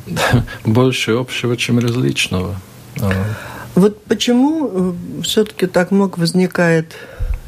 больше 0.65 1.11
общего, 1.11 1.55
чем 1.55 1.79
различного. 1.79 2.59
А. 2.99 3.11
Вот 3.75 4.03
почему 4.03 4.69
э, 4.69 5.23
все-таки 5.23 5.67
так 5.67 5.91
много 5.91 6.19
возникает 6.19 6.95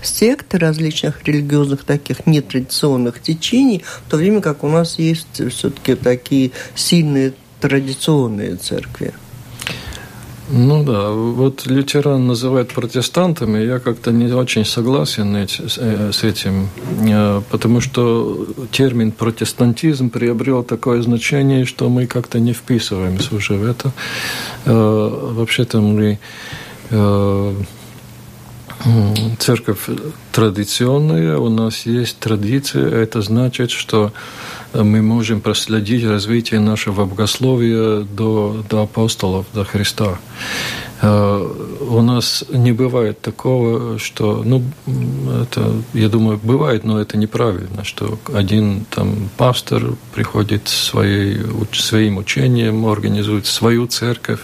сект 0.05 0.53
различных 0.55 1.23
религиозных 1.25 1.83
таких 1.83 2.25
нетрадиционных 2.25 3.21
течений, 3.21 3.83
в 4.05 4.09
то 4.09 4.17
время 4.17 4.41
как 4.41 4.63
у 4.63 4.67
нас 4.67 4.99
есть 4.99 5.41
все-таки 5.51 5.95
такие 5.95 6.51
сильные 6.75 7.33
традиционные 7.59 8.55
церкви? 8.55 9.13
Ну 10.49 10.83
да, 10.83 11.09
вот 11.09 11.65
лютеран 11.65 12.27
называют 12.27 12.73
протестантами, 12.73 13.59
я 13.59 13.79
как-то 13.79 14.11
не 14.11 14.31
очень 14.33 14.65
согласен 14.65 15.35
э, 15.35 15.47
с 16.11 16.23
этим, 16.23 16.67
э, 16.99 17.41
потому 17.49 17.79
что 17.79 18.45
термин 18.71 19.13
протестантизм 19.13 20.09
приобрел 20.09 20.63
такое 20.63 21.01
значение, 21.01 21.65
что 21.65 21.87
мы 21.89 22.07
как-то 22.07 22.39
не 22.39 22.51
вписываемся 22.51 23.33
уже 23.35 23.53
в 23.53 23.65
это. 23.65 23.93
Э, 24.65 25.31
вообще-то 25.33 25.79
мы 25.79 26.19
церковь 29.39 29.89
традиционная, 30.31 31.37
у 31.37 31.49
нас 31.49 31.85
есть 31.85 32.19
традиция, 32.19 32.89
это 32.89 33.21
значит, 33.21 33.71
что 33.71 34.11
мы 34.73 35.01
можем 35.01 35.41
проследить 35.41 36.05
развитие 36.05 36.59
нашего 36.59 37.05
богословия 37.05 38.01
до, 38.01 38.63
до 38.69 38.83
апостолов, 38.83 39.45
до 39.53 39.63
Христа. 39.63 40.17
Э, 41.03 41.53
у 41.81 42.01
нас 42.01 42.45
не 42.49 42.71
бывает 42.71 43.19
такого, 43.19 43.99
что, 43.99 44.41
ну, 44.45 44.63
это, 45.41 45.73
я 45.93 46.07
думаю, 46.07 46.39
бывает, 46.41 46.85
но 46.85 46.99
это 47.01 47.17
неправильно, 47.17 47.83
что 47.83 48.17
один 48.33 48.85
там 48.89 49.29
пастор 49.35 49.95
приходит 50.15 50.69
своей, 50.69 51.41
своим 51.73 52.17
учением, 52.17 52.85
организует 52.85 53.47
свою 53.47 53.87
церковь. 53.87 54.39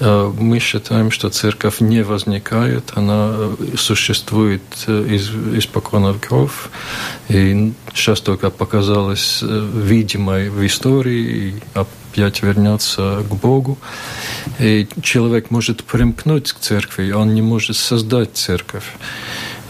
Э, 0.00 0.30
мы 0.38 0.58
считаем, 0.58 1.10
что 1.10 1.30
церковь 1.30 1.80
не 1.80 2.04
возникает, 2.04 2.92
она 2.94 3.34
существует 3.76 4.62
из, 4.86 5.30
испокон 5.56 6.12
веков, 6.12 6.68
и 7.30 7.72
сейчас 7.94 8.20
только 8.20 8.50
показалась 8.50 9.40
э, 9.42 9.68
видимой 9.74 10.50
в 10.50 10.66
истории, 10.66 11.54
опять 12.10 12.42
вернется 12.42 13.24
к 13.28 13.34
Богу. 13.34 13.78
И 14.58 14.86
человек 15.02 15.50
может 15.50 15.84
примкнуть 15.84 16.52
к 16.52 16.58
церкви, 16.58 17.12
он 17.12 17.34
не 17.34 17.42
может 17.42 17.76
создать 17.76 18.30
церковь. 18.34 18.92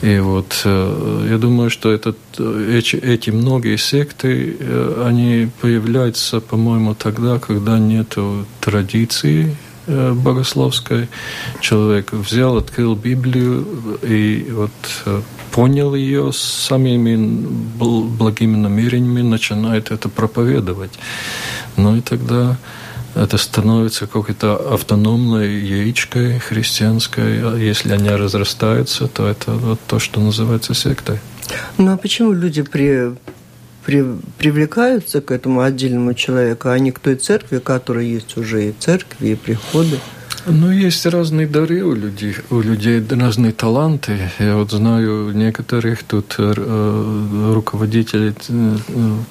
И 0.03 0.19
вот 0.19 0.63
я 0.65 1.37
думаю, 1.39 1.69
что 1.69 1.93
этот, 1.93 2.17
эти, 2.39 2.97
эти 2.97 3.31
многие 3.31 3.77
секты, 3.77 4.57
они 5.05 5.51
появляются, 5.61 6.41
по-моему, 6.41 6.95
тогда, 6.95 7.39
когда 7.39 7.79
нет 7.79 8.17
традиции 8.61 9.55
богословской. 9.87 11.09
Человек 11.61 12.13
взял, 12.13 12.57
открыл 12.57 12.95
Библию 12.95 13.67
и 14.03 14.47
вот 14.51 15.25
понял 15.53 15.95
ее 15.95 16.33
с 16.33 16.39
самими 16.39 17.17
благими 17.17 18.57
намерениями, 18.57 19.23
начинает 19.23 19.91
это 19.91 20.09
проповедовать. 20.09 20.93
Ну 21.77 21.97
и 21.97 22.01
тогда 22.01 22.57
это 23.15 23.39
становится 23.39 24.07
какой-то 24.07 24.75
автономной 24.75 25.61
яичкой 25.61 26.39
христианской. 26.39 27.43
А 27.43 27.57
если 27.57 27.93
они 27.93 28.11
разрастаются, 28.11 29.09
то 29.09 29.27
это 29.27 29.53
вот 29.53 29.81
то, 29.87 29.99
что 29.99 30.21
называется 30.21 30.75
сектой. 30.75 31.19
Ну 31.79 31.93
а 31.93 31.97
почему 31.97 32.33
люди 32.33 32.63
при, 32.63 33.17
при, 33.85 34.05
привлекаются 34.39 35.21
к 35.21 35.33
этому 35.33 35.63
отдельному 35.63 36.15
человеку, 36.15 36.69
а 36.69 36.79
не 36.79 36.93
к 36.93 37.01
той 37.01 37.17
церкви, 37.17 37.59
которая 37.59 38.05
есть 38.05 38.37
уже 38.37 38.69
и 38.69 38.73
церкви, 38.73 39.29
и 39.31 39.35
приходы? 39.35 39.99
Ну, 40.47 40.71
есть 40.71 41.05
разные 41.07 41.47
дары 41.47 41.83
у 41.83 41.95
людей, 41.95 42.35
у 42.51 42.61
людей 42.61 43.05
разные 43.11 43.53
таланты. 43.53 44.31
Я 44.39 44.57
вот 44.57 44.71
знаю 44.71 45.33
некоторых 45.33 46.03
тут 46.03 46.35
э, 46.39 47.53
руководителей 47.55 48.35
э, 48.49 48.77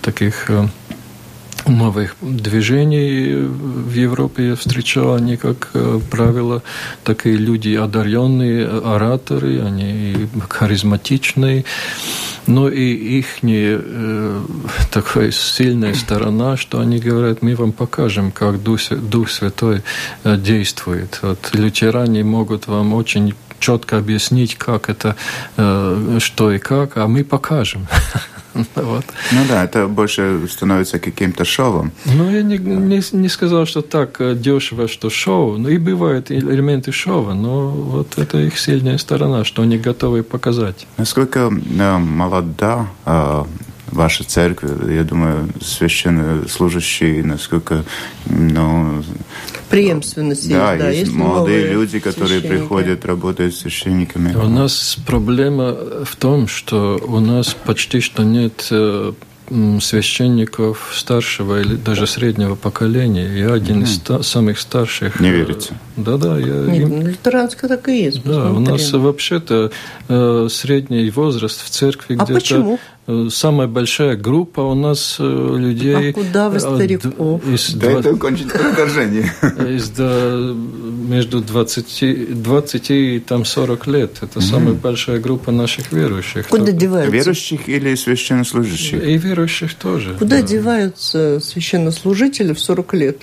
таких 0.01 0.49
э, 0.49 0.67
новых 1.67 2.15
движений 2.21 3.33
в 3.33 3.93
Европе 3.93 4.49
я 4.49 4.55
встречал, 4.55 5.15
они, 5.15 5.37
как 5.37 5.69
э, 5.73 5.99
правило, 6.11 6.61
такие 7.03 7.35
люди 7.35 7.75
одаренные, 7.75 8.67
ораторы, 8.67 9.61
они 9.61 10.27
харизматичные, 10.47 11.65
но 12.49 12.67
и 12.67 13.19
их 13.19 13.43
э, 13.43 14.41
такая 14.91 15.31
сильная 15.31 15.93
сторона, 15.93 16.57
что 16.57 16.79
они 16.79 16.97
говорят, 16.97 17.43
мы 17.43 17.55
вам 17.55 17.71
покажем, 17.71 18.31
как 18.31 18.63
Дух, 18.63 18.79
Дух 18.89 19.29
Святой 19.29 19.83
э, 20.23 20.35
действует. 20.35 21.19
Вот 21.21 21.51
лютеране 21.53 22.23
могут 22.23 22.65
вам 22.67 22.93
очень 22.93 23.35
четко 23.59 23.97
объяснить, 23.97 24.55
как 24.55 24.89
это, 24.89 25.15
э, 25.57 26.17
что 26.19 26.51
и 26.51 26.59
как, 26.59 26.97
а 26.97 27.07
мы 27.07 27.23
покажем. 27.23 27.87
вот. 28.75 29.05
Ну 29.31 29.41
да, 29.47 29.63
это 29.63 29.87
больше 29.87 30.47
становится 30.49 30.99
каким-то 30.99 31.45
шоу. 31.45 31.89
Ну, 32.05 32.29
я 32.29 32.41
не, 32.41 32.57
не, 32.57 33.01
не 33.11 33.29
сказал, 33.29 33.65
что 33.65 33.81
так 33.81 34.21
э, 34.21 34.35
дешево, 34.35 34.87
что 34.87 35.09
шоу. 35.09 35.57
Ну, 35.57 35.69
и 35.69 35.77
бывают 35.77 36.31
элементы 36.31 36.91
шоу, 36.91 37.33
но 37.33 37.69
вот 37.69 38.17
это 38.17 38.39
их 38.39 38.57
сильная 38.59 38.97
сторона, 38.97 39.43
что 39.43 39.61
они 39.61 39.77
готовы 39.77 40.23
показать. 40.23 40.87
Насколько 40.97 41.39
э, 41.39 41.97
молода 41.97 42.87
э, 43.05 43.43
ваша 43.91 44.23
церковь, 44.23 44.71
я 44.89 45.03
думаю, 45.03 45.49
священнослужащие, 45.61 47.23
насколько, 47.23 47.83
ну... 48.25 49.03
Преемственность 49.69 50.49
да, 50.49 50.73
есть, 50.73 50.83
да, 50.83 50.89
есть 50.89 51.13
молодые 51.13 51.71
люди, 51.71 51.99
которые 51.99 52.41
приходят, 52.41 53.05
работают 53.05 53.55
священниками. 53.55 54.33
У 54.35 54.49
нас 54.49 54.97
проблема 55.05 55.75
в 56.03 56.15
том, 56.15 56.47
что 56.47 56.99
у 57.05 57.19
нас 57.19 57.55
почти 57.65 57.99
что 57.99 58.23
нет 58.23 58.67
э, 58.71 59.13
священников 59.81 60.91
старшего 60.95 61.61
или 61.61 61.75
даже 61.75 62.07
среднего 62.07 62.55
поколения. 62.55 63.27
Я 63.37 63.53
один 63.53 63.83
из 63.83 63.95
ста- 63.95 64.23
самых 64.23 64.59
старших. 64.59 65.19
Не 65.19 65.31
верите? 65.31 65.73
Да-да. 65.97 66.37
Я, 66.37 66.53
Нет, 66.71 66.89
им... 66.89 67.07
лютеранская 67.07 67.69
так 67.69 67.87
и 67.89 68.03
есть. 68.03 68.23
Да, 68.23 68.51
у 68.51 68.59
нас 68.59 68.91
вообще-то 68.91 69.71
э, 70.07 70.47
средний 70.49 71.09
возраст 71.09 71.63
в 71.63 71.69
церкви 71.69 72.15
а 72.19 72.23
где-то... 72.23 72.33
почему? 72.33 72.79
Э, 73.11 73.27
самая 73.31 73.67
большая 73.67 74.15
группа 74.15 74.61
у 74.61 74.75
нас 74.75 75.15
э, 75.19 75.23
людей... 75.57 76.11
А 76.11 76.13
куда 76.13 76.49
вы 76.49 76.57
э, 76.57 76.59
стариков? 76.59 77.47
Из 77.47 77.73
да 77.73 77.89
20... 77.93 78.05
это 78.05 78.15
кончить 78.17 78.53
прохождение. 78.53 79.33
Из, 79.41 79.89
да, 79.89 80.53
между 81.09 81.41
20, 81.41 82.39
20 82.43 82.91
и 82.91 83.19
там 83.19 83.45
40 83.45 83.87
лет. 83.87 84.17
Это 84.21 84.37
mm-hmm. 84.37 84.41
самая 84.43 84.73
большая 84.75 85.19
группа 85.19 85.51
наших 85.51 85.91
верующих. 85.91 86.47
Куда 86.49 86.65
Только... 86.65 86.77
деваются? 86.77 87.11
Верующих 87.11 87.67
или 87.67 87.95
священнослужащих? 87.95 89.03
И 89.03 89.17
верующих 89.17 89.73
тоже. 89.73 90.13
Куда 90.19 90.41
да. 90.41 90.41
деваются 90.43 91.39
священнослужители 91.39 92.53
в 92.53 92.59
40 92.59 92.93
лет? 92.93 93.21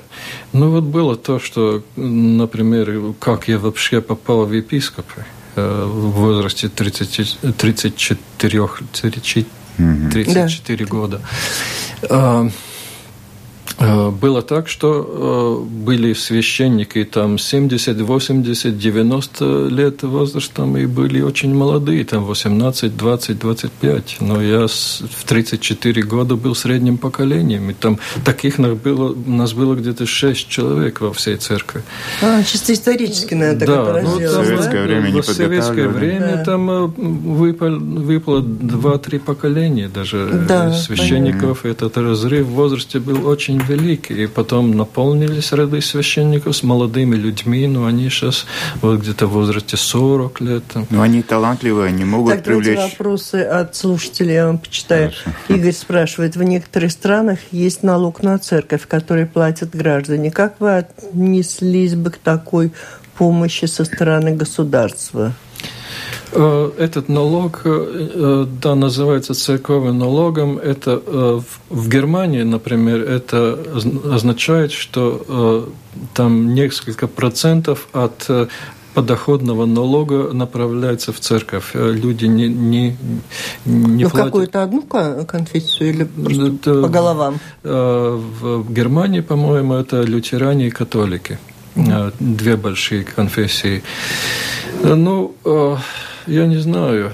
Ну 0.53 0.73
вот 0.73 0.83
было 0.83 1.15
то, 1.15 1.39
что, 1.39 1.85
например, 1.95 3.15
как 3.21 3.47
я 3.47 3.61
вообще 3.61 4.01
попал 4.01 4.47
в 4.47 4.53
епископы 4.53 5.25
в 5.55 6.11
возрасте 6.11 6.69
30, 6.69 7.39
34, 7.57 8.61
34 8.93 9.47
34 9.77 10.77
да. 10.77 10.91
года. 10.91 11.21
А, 13.79 14.11
было 14.11 14.43
так, 14.43 14.69
что 14.69 15.07
а, 15.07 15.63
были 15.63 16.15
священники 16.15 17.05
там 17.05 17.39
70, 17.39 18.01
80, 18.01 18.79
90 18.79 19.69
лет 19.69 20.03
возрастом 20.03 20.77
и 20.77 20.87
были 20.87 21.21
очень 21.21 21.55
молодые, 21.55 22.05
там 22.05 22.25
18, 22.25 22.97
20, 22.97 23.39
25. 23.39 24.17
Но 24.21 24.43
я 24.43 24.67
в 24.67 25.25
34 25.27 26.03
года 26.03 26.37
был 26.37 26.55
средним 26.55 26.97
поколением, 26.97 27.71
и 27.71 27.75
там 27.75 27.99
таких 28.25 28.59
нас 28.59 28.73
было, 28.73 29.15
нас 29.27 29.53
было 29.53 29.75
где-то 29.75 30.07
6 30.07 30.49
человек 30.49 31.01
во 31.01 31.13
всей 31.13 31.37
церкви. 31.37 31.83
А, 32.23 32.43
чисто 32.45 32.73
исторически, 32.73 33.35
наверное, 33.35 33.67
так 33.67 33.69
да, 33.69 34.03
ну, 34.03 34.19
там, 34.19 34.45
советское 34.45 34.83
время 34.83 35.09
не 35.11 35.21
В 35.21 35.25
советское 35.25 35.89
время 35.89 36.37
да. 36.37 36.45
там 36.45 36.71
э, 36.71 36.87
выпало, 36.87 37.79
выпало 37.79 38.41
2-3 38.41 39.19
поколения 39.21 39.89
даже 39.89 40.29
э, 40.33 40.45
да, 40.49 40.73
священников. 40.73 41.63
Понятно. 41.63 41.87
Этот 41.87 41.99
разрыв 41.99 42.47
в 42.47 42.51
возрасте 42.51 43.01
был 43.01 43.27
очень 43.27 43.66
велик. 43.69 44.11
И 44.11 44.27
потом 44.27 44.77
наполнились 44.77 45.53
ряды 45.53 45.81
священников 45.81 46.57
с 46.57 46.63
молодыми 46.63 47.17
людьми, 47.17 47.67
но 47.67 47.87
они 47.87 48.09
сейчас 48.09 48.47
вот 48.83 49.01
где-то 49.01 49.27
в 49.27 49.31
возрасте 49.31 49.77
40 49.77 50.41
лет. 50.41 50.65
Но 50.91 51.03
они 51.03 51.23
талантливые, 51.23 51.89
они 51.89 52.05
могут 52.05 52.35
так, 52.35 52.45
привлечь... 52.45 52.79
вопросы 52.79 53.43
от 53.43 53.77
слушателей, 53.77 54.35
я 54.35 54.47
вам 54.47 54.59
почитаю. 54.59 55.11
Хорошо. 55.11 55.39
Игорь 55.49 55.73
спрашивает, 55.73 56.37
в 56.37 56.43
некоторых 56.43 56.93
странах 56.93 57.39
есть 57.51 57.83
налог 57.83 58.23
на 58.23 58.39
церковь, 58.39 58.87
который 58.87 59.27
платят 59.27 59.71
граждане. 59.75 60.31
Как 60.31 60.61
вы 60.61 60.77
отнеслись 60.77 61.95
бы 61.95 62.11
к 62.11 62.19
такой 62.19 62.73
помощи 63.17 63.65
со 63.65 63.85
стороны 63.85 64.35
государства? 64.35 65.33
Э, 66.33 66.71
этот 66.79 67.09
налог, 67.09 67.63
э, 67.65 67.71
э, 68.15 68.47
да, 68.63 68.75
называется 68.75 69.35
церковным 69.35 69.99
налогом. 69.99 70.59
Это 70.59 71.01
в 71.71 71.89
Германии, 71.89 72.43
например, 72.43 73.01
это 73.01 73.59
означает, 74.13 74.73
что 74.73 75.67
там 76.15 76.55
несколько 76.55 77.07
процентов 77.07 77.89
от 77.93 78.31
подоходного 78.95 79.67
налога 79.67 80.33
направляется 80.33 81.13
в 81.13 81.21
церковь. 81.21 81.75
Люди 81.75 82.25
не, 82.27 82.49
не, 82.49 82.97
не 83.67 84.05
ну, 84.05 84.11
платят. 84.11 84.13
в 84.13 84.25
какую-то 84.25 84.63
одну 84.63 84.83
конфессию 84.83 85.89
или 85.91 86.55
это, 86.55 86.83
по 86.83 86.89
головам? 86.89 87.39
В 87.63 88.73
Германии, 88.73 89.21
по-моему, 89.21 89.75
это 89.75 90.03
лютеране 90.03 90.69
и 90.69 90.71
католики. 90.71 91.39
Две 92.19 92.57
большие 92.57 93.05
конфессии. 93.05 93.83
Ну, 94.83 95.35
я 96.27 96.47
не 96.47 96.57
знаю. 96.57 97.13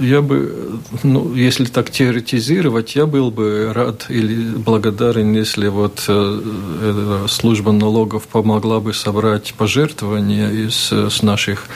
Э, 0.00 0.04
я 0.04 0.22
бы, 0.22 0.80
ну, 1.02 1.34
если 1.34 1.64
так 1.64 1.90
теоретизировать, 1.90 2.96
я 2.96 3.06
был 3.06 3.30
бы 3.30 3.72
рад 3.72 4.06
или 4.08 4.54
благодарен, 4.54 5.32
если 5.32 5.68
вот 5.68 6.04
э, 6.08 7.26
служба 7.28 7.72
налогов 7.72 8.26
помогла 8.26 8.80
бы 8.80 8.94
собрать 8.94 9.54
пожертвования 9.54 10.50
из 10.50 10.92
с 10.92 11.22
наших 11.22 11.66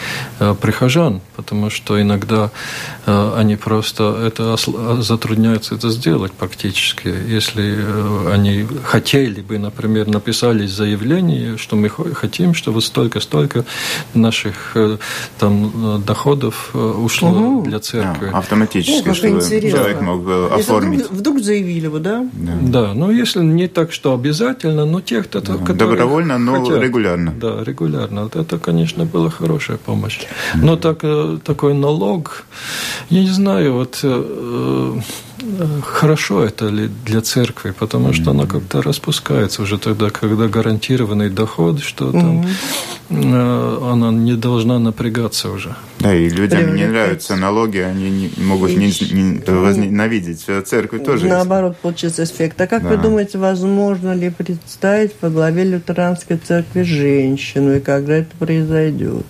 э, 0.41 0.55
прихожан, 0.61 1.21
потому 1.37 1.71
что 1.71 2.01
иногда 2.01 2.51
э, 3.07 3.33
они 3.37 3.57
просто 3.57 4.05
это 4.27 4.57
затрудняются 5.03 5.75
это 5.75 5.91
сделать 5.91 6.33
практически. 6.33 7.09
Если 7.09 7.77
э, 7.77 8.33
они 8.33 8.67
хотели 8.85 9.41
бы, 9.41 9.59
например, 9.59 10.09
написали 10.09 10.67
заявление, 10.67 11.57
что 11.59 11.77
мы 11.77 11.89
хотим, 11.89 12.55
что 12.55 12.73
вот 12.73 12.85
столько-столько 12.85 13.65
наших 14.15 14.73
э, 14.75 14.99
там 15.39 15.97
э, 15.97 15.99
доходов 15.99 16.71
э, 16.75 16.79
ушло 16.79 17.31
угу. 17.31 17.63
для 17.65 17.81
церкви 17.81 18.14
такое. 18.15 18.31
Автоматически, 18.31 19.09
ну, 19.09 19.15
чтобы 19.15 19.35
интересно. 19.37 19.79
человек 19.79 20.01
мог 20.01 20.53
оформить. 20.53 21.01
Вдруг, 21.01 21.19
вдруг 21.19 21.41
заявили 21.41 21.89
бы, 21.89 22.01
да? 22.01 22.27
Да, 22.33 22.53
да 22.63 22.95
ну 22.95 23.11
если 23.11 23.43
не 23.43 23.69
так, 23.69 23.93
что 23.93 24.15
обязательно, 24.15 24.85
но 24.87 25.01
тех, 25.01 25.25
кто... 25.27 25.41
Да. 25.41 25.55
Которые 25.55 25.75
Добровольно, 25.75 26.39
но 26.39 26.65
хотят, 26.65 26.83
регулярно. 26.83 27.33
Да, 27.33 27.63
регулярно. 27.65 28.25
Вот 28.25 28.37
это, 28.37 28.59
конечно, 28.59 29.05
была 29.05 29.31
хорошая 29.31 29.77
помощь. 29.77 30.21
Но 30.55 30.77
так, 30.77 30.99
э, 31.03 31.39
такой 31.45 31.75
налог, 31.75 32.45
я 33.11 33.21
не 33.21 33.31
знаю, 33.31 33.75
вот 33.75 34.01
э, 34.03 35.01
хорошо 35.83 36.45
это 36.45 36.69
ли 36.69 36.89
для 37.05 37.21
церкви, 37.21 37.73
потому 37.79 38.13
что 38.13 38.31
она 38.31 38.47
как-то 38.47 38.83
распускается 38.83 39.63
уже 39.63 39.79
тогда, 39.79 40.11
когда 40.11 40.49
гарантированный 40.49 41.31
доход, 41.31 41.81
что 41.81 42.13
там 42.13 42.47
mm-hmm. 43.09 43.93
она 43.93 44.11
не 44.11 44.35
должна 44.35 44.79
напрягаться 44.79 45.51
уже. 45.51 45.75
Да, 46.01 46.15
и 46.15 46.29
людям 46.29 46.75
не 46.75 46.87
нравятся 46.87 47.37
налоги, 47.37 47.79
они 47.79 48.11
не, 48.11 48.45
могут 48.45 48.71
не, 48.71 48.87
не, 49.13 49.41
возненавидеть 49.51 50.47
церковь 50.67 51.05
тоже. 51.05 51.27
Наоборот, 51.27 51.73
есть. 51.73 51.83
получится 51.83 52.25
эффект. 52.25 52.61
А 52.61 52.67
как 52.67 52.83
да. 52.83 52.91
вы 52.91 52.97
думаете, 52.97 53.39
возможно 53.39 54.15
ли 54.15 54.31
представить 54.31 55.13
во 55.21 55.31
главе 55.31 55.65
лютеранской 55.65 56.37
церкви 56.37 56.83
женщину, 56.83 57.77
и 57.77 57.81
когда 57.81 58.17
это 58.17 58.37
произойдет? 58.39 59.27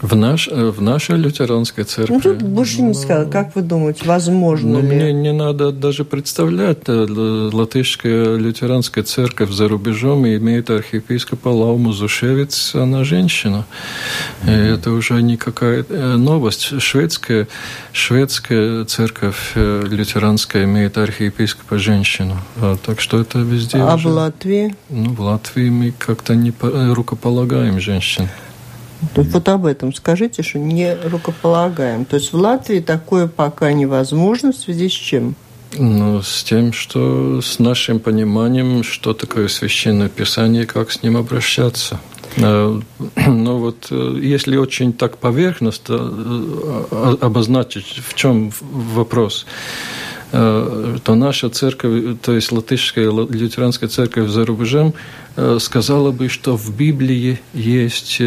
В, 0.00 0.14
наш, 0.14 0.48
э, 0.48 0.70
в 0.70 0.80
нашей 0.80 1.16
лютеранской 1.16 1.84
церкви. 1.84 2.14
Ну, 2.14 2.20
тут 2.20 2.42
больше 2.42 2.82
не 2.82 2.94
сказал. 2.94 3.28
Как 3.30 3.56
вы 3.56 3.62
думаете, 3.62 4.02
возможно 4.04 4.80
ну, 4.80 4.80
ли? 4.80 4.86
Мне 4.86 5.12
не 5.12 5.32
надо 5.32 5.72
даже 5.72 6.04
представлять. 6.04 6.78
Э, 6.86 7.06
латышская 7.52 8.36
лютеранская 8.36 9.02
церковь 9.02 9.50
за 9.50 9.68
рубежом 9.68 10.24
имеет 10.26 10.70
архиепископа 10.70 11.48
Лауму 11.48 11.92
Зушевец, 11.92 12.74
она 12.74 13.02
женщина. 13.02 13.66
Mm-hmm. 14.44 14.68
И 14.68 14.74
это 14.74 14.92
уже 14.92 15.20
никакая 15.20 15.84
э, 15.88 16.16
новость. 16.16 16.80
Шведская, 16.80 17.48
шведская 17.92 18.84
церковь 18.84 19.52
лютеранская 19.56 20.64
имеет 20.64 20.96
архиепископа 20.96 21.78
женщину. 21.78 22.36
А, 22.56 22.76
так 22.76 23.00
что 23.00 23.20
это 23.20 23.40
везде 23.40 23.78
А 23.78 23.96
уже... 23.96 24.08
в 24.08 24.12
Латвии? 24.12 24.76
Ну, 24.90 25.10
в 25.10 25.20
Латвии 25.20 25.70
мы 25.70 25.92
как-то 25.96 26.36
не 26.36 26.52
рукополагаем 26.60 27.80
женщин. 27.80 28.28
То 29.14 29.22
есть 29.22 29.32
вот 29.32 29.48
об 29.48 29.66
этом 29.66 29.94
скажите, 29.94 30.42
что 30.42 30.58
не 30.58 30.94
рукополагаем. 30.94 32.04
То 32.04 32.16
есть 32.16 32.32
в 32.32 32.36
Латвии 32.36 32.80
такое 32.80 33.28
пока 33.28 33.72
невозможно 33.72 34.52
в 34.52 34.56
связи 34.56 34.88
с 34.88 34.92
чем? 34.92 35.34
Ну, 35.76 36.22
с 36.22 36.44
тем, 36.44 36.72
что 36.72 37.40
с 37.42 37.58
нашим 37.58 38.00
пониманием, 38.00 38.82
что 38.82 39.12
такое 39.12 39.48
священное 39.48 40.08
писание, 40.08 40.66
как 40.66 40.90
с 40.90 41.02
ним 41.02 41.16
обращаться. 41.16 42.00
Э, 42.36 42.40
Но 42.40 42.82
ну 43.26 43.58
вот 43.58 43.88
э, 43.90 44.18
если 44.20 44.56
очень 44.56 44.92
так 44.92 45.18
поверхностно 45.18 45.98
э, 46.00 47.16
обозначить, 47.20 48.00
в 48.06 48.14
чем 48.14 48.52
вопрос, 48.60 49.46
то 50.30 51.14
наша 51.14 51.48
церковь, 51.48 52.18
то 52.22 52.34
есть 52.34 52.52
латышская 52.52 53.10
лютеранская 53.10 53.88
церковь 53.88 54.28
за 54.28 54.44
рубежом, 54.44 54.94
сказала 55.58 56.10
бы, 56.10 56.28
что 56.28 56.56
в 56.56 56.76
Библии 56.76 57.40
есть 57.54 58.20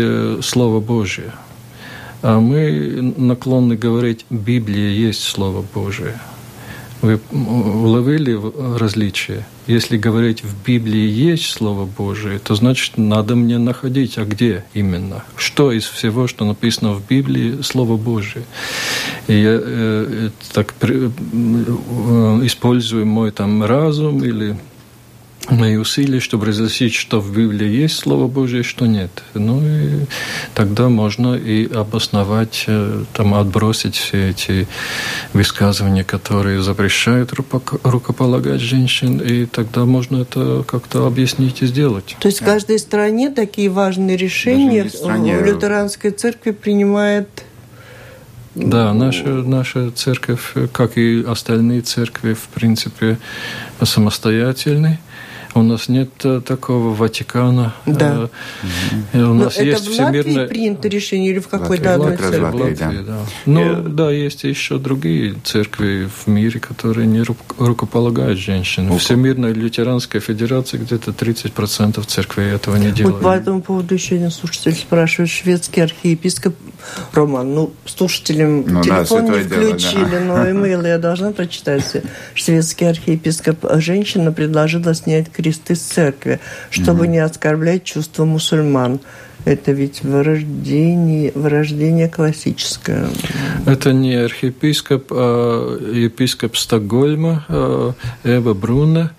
Слово 0.44 0.80
Божие. 0.80 1.32
А 2.24 2.40
мы 2.40 3.14
наклонны 3.18 3.76
говорить, 3.76 4.26
Библия 4.30 4.90
есть 4.90 5.24
Слово 5.24 5.64
Божие– 5.74 6.20
вы 7.02 7.20
уловили 7.32 8.40
различие? 8.78 9.46
Если 9.72 9.96
говорить 9.96 10.44
в 10.44 10.66
Библии 10.66 11.08
есть 11.08 11.46
Слово 11.46 11.86
Божие, 11.86 12.40
то 12.40 12.56
значит 12.56 12.98
надо 12.98 13.38
мне 13.38 13.58
находить, 13.58 14.18
а 14.18 14.26
где 14.26 14.66
именно? 14.74 15.24
Что 15.38 15.72
из 15.72 15.86
всего, 15.86 16.28
что 16.28 16.44
написано 16.44 16.92
в 16.92 17.08
Библии, 17.08 17.62
Слово 17.62 17.96
Божие? 17.96 18.44
И 19.28 19.34
я 19.34 19.60
э, 19.64 20.30
так 20.52 20.74
при, 20.74 21.06
э, 21.06 21.10
использую 22.46 23.06
мой 23.06 23.32
там 23.32 23.64
разум 23.64 24.22
или 24.26 24.58
мои 25.50 25.76
усилия, 25.76 26.20
чтобы 26.20 26.46
разъяснить, 26.46 26.94
что 26.94 27.20
в 27.20 27.36
Библии 27.36 27.68
есть 27.68 27.98
Слово 27.98 28.28
Божье, 28.28 28.64
что 28.64 28.86
нет. 28.86 29.24
Ну 29.34 29.62
и 29.66 30.06
тогда 30.54 30.90
можно 30.90 31.36
и 31.36 31.72
обосновать, 31.72 32.66
э, 32.68 33.04
там, 33.14 33.34
отбросить 33.34 33.96
все 33.96 34.30
эти 34.30 34.68
высказывания, 35.34 36.04
которые 36.04 36.62
запрещают 36.62 37.34
рукополагать 37.34 38.62
женщин, 38.62 39.20
и 39.20 39.46
тогда 39.46 39.86
можно 39.86 40.22
это 40.22 40.64
как-то 40.68 41.08
объяснить 41.08 41.62
и 41.62 41.66
сделать. 41.66 42.16
То 42.20 42.28
есть 42.28 42.42
в 42.42 42.46
каждой 42.46 42.78
стране 42.80 43.30
такие 43.30 43.70
важные 43.70 44.18
решения 44.18 44.90
стране... 44.90 45.38
в 45.38 45.46
лютеранской 45.46 46.12
церкви 46.12 46.52
принимает 46.52 47.28
да, 48.54 48.94
наша, 48.94 49.28
наша 49.28 49.92
церковь, 49.92 50.54
как 50.74 50.98
и 50.98 51.24
остальные 51.26 51.82
церкви, 51.82 52.34
в 52.34 52.50
принципе, 52.54 53.18
самостоятельны. 53.82 55.00
У 55.54 55.62
нас 55.64 55.90
нет 55.90 56.10
э, 56.24 56.42
такого 56.46 56.94
Ватикана. 56.94 57.74
Да. 57.86 58.30
Э, 59.14 59.24
у 59.24 59.34
нас 59.34 59.58
Но 59.58 59.64
есть 59.64 59.82
это 59.82 59.92
всемирное... 59.92 60.24
в 60.24 60.28
Латвии 60.28 60.48
принято 60.48 60.88
решение 60.88 61.32
или 61.32 61.40
в 61.40 61.48
какой-то 61.48 61.96
одной 61.96 62.18
церкви? 62.18 62.40
Латвии, 62.40 62.76
да. 62.76 62.92
да. 63.02 63.20
Ну, 63.46 63.82
да, 63.84 64.12
есть 64.12 64.44
еще 64.44 64.78
другие 64.78 65.36
церкви 65.44 66.08
в 66.08 66.28
мире, 66.28 66.60
которые 66.60 67.08
не 67.08 67.24
рукополагают 67.58 68.40
женщин. 68.40 68.88
Ну, 68.88 68.98
Всемирная 68.98 69.54
лютеранская 69.54 70.22
федерация 70.22 70.80
где-то 70.80 71.12
30% 71.12 72.04
церквей 72.06 72.54
этого 72.54 72.78
не 72.78 72.92
делают. 72.92 73.18
Вот 73.18 73.24
по 73.24 73.36
этому 73.36 73.62
поводу 73.62 73.94
еще 73.94 74.16
один 74.16 74.32
слушатель 74.32 74.74
спрашивает. 74.74 75.30
Шведский 75.30 75.82
архиепископ 75.82 76.56
Роман, 77.14 77.54
ну, 77.54 77.74
слушателям 77.86 78.66
ну, 78.66 78.82
телефон 78.82 79.28
да, 79.28 79.38
не 79.38 79.44
включили, 79.44 80.00
дело, 80.00 80.10
да. 80.10 80.20
но 80.20 80.52
имейл 80.52 80.86
я 80.86 80.98
должна 80.98 81.32
прочитать. 81.32 81.98
Шведский 82.34 82.86
архиепископ 82.86 83.66
женщина 83.76 84.32
предложила 84.32 84.94
снять 84.94 85.30
кресты 85.42 85.76
с 85.76 85.82
церкви, 85.82 86.40
чтобы 86.70 87.06
mm-hmm. 87.06 87.10
не 87.10 87.18
оскорблять 87.20 87.84
чувства 87.84 88.26
мусульман. 88.26 89.00
Это 89.44 89.72
ведь 89.72 90.04
вырождение, 90.04 91.32
вырождение 91.34 92.08
классическое. 92.08 93.08
Это 93.66 93.92
не 93.92 94.14
архиепископ, 94.14 95.08
а 95.10 95.80
епископ 95.92 96.56
Стокгольма 96.56 97.46
а 97.50 97.94
Эва 98.24 98.54
Бруна. 98.54 99.12